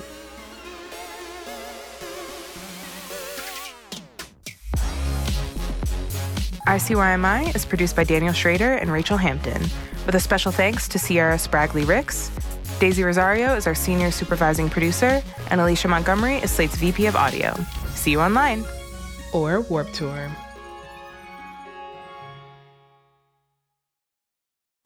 ICYMI 6.68 7.56
is 7.56 7.66
produced 7.66 7.96
by 7.96 8.04
Daniel 8.04 8.34
Schrader 8.34 8.74
and 8.74 8.92
Rachel 8.92 9.18
Hampton, 9.18 9.62
with 10.06 10.14
a 10.14 10.20
special 10.20 10.52
thanks 10.52 10.88
to 10.90 11.00
Sierra 11.00 11.38
Spragley 11.38 11.88
Ricks. 11.88 12.30
Daisy 12.80 13.04
Rosario 13.04 13.56
is 13.56 13.66
our 13.66 13.74
senior 13.74 14.12
supervising 14.12 14.70
producer, 14.70 15.24
and 15.50 15.62
Alicia 15.62 15.88
Montgomery 15.88 16.36
is 16.36 16.52
Slate's 16.52 16.76
VP 16.76 17.06
of 17.06 17.16
Audio. 17.16 17.56
See 17.98 18.12
you 18.12 18.22
online. 18.22 18.64
Or 19.34 19.62
Warped 19.62 19.94
Tour. 19.94 20.30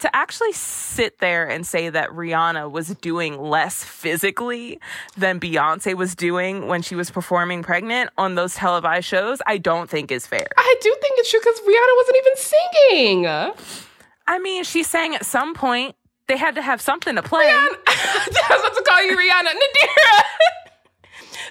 to 0.02 0.16
actually 0.16 0.52
sit 0.52 1.20
there 1.20 1.48
and 1.48 1.66
say 1.66 1.88
that 1.90 2.10
Rihanna 2.10 2.72
was 2.72 2.90
doing 2.96 3.40
less 3.40 3.84
physically 3.84 4.80
than 5.16 5.40
Beyonce 5.40 5.94
was 5.96 6.16
doing 6.16 6.68
when 6.68 6.82
she 6.82 6.96
was 6.96 7.12
performing 7.12 7.62
pregnant 7.62 8.10
on 8.18 8.34
those 8.34 8.56
televised 8.56 9.06
shows, 9.06 9.44
I 9.46 9.60
don't 9.60 9.90
think 9.90 10.12
is 10.12 10.26
fair. 10.26 10.48
I 10.58 10.76
do 10.82 10.96
think 11.02 11.20
it's 11.20 11.30
true 11.30 11.40
because 11.40 11.60
Rihanna 11.60 11.96
wasn't 11.98 12.18
even 12.18 12.36
singing. 12.36 13.28
I 14.28 14.40
mean, 14.40 14.64
she 14.64 14.82
sang 14.82 15.14
at 15.14 15.24
some 15.26 15.54
point. 15.54 15.96
They 16.28 16.38
had 16.38 16.56
to 16.56 16.62
have 16.64 16.82
something 16.82 17.16
to 17.16 17.22
play. 17.22 17.46
Rihanna, 17.46 17.76
I 17.88 18.48
was 18.50 18.60
about 18.62 18.76
to 18.76 18.84
call 18.84 19.06
you 19.06 19.16
Rihanna. 19.16 19.50
Nadira. 19.50 20.22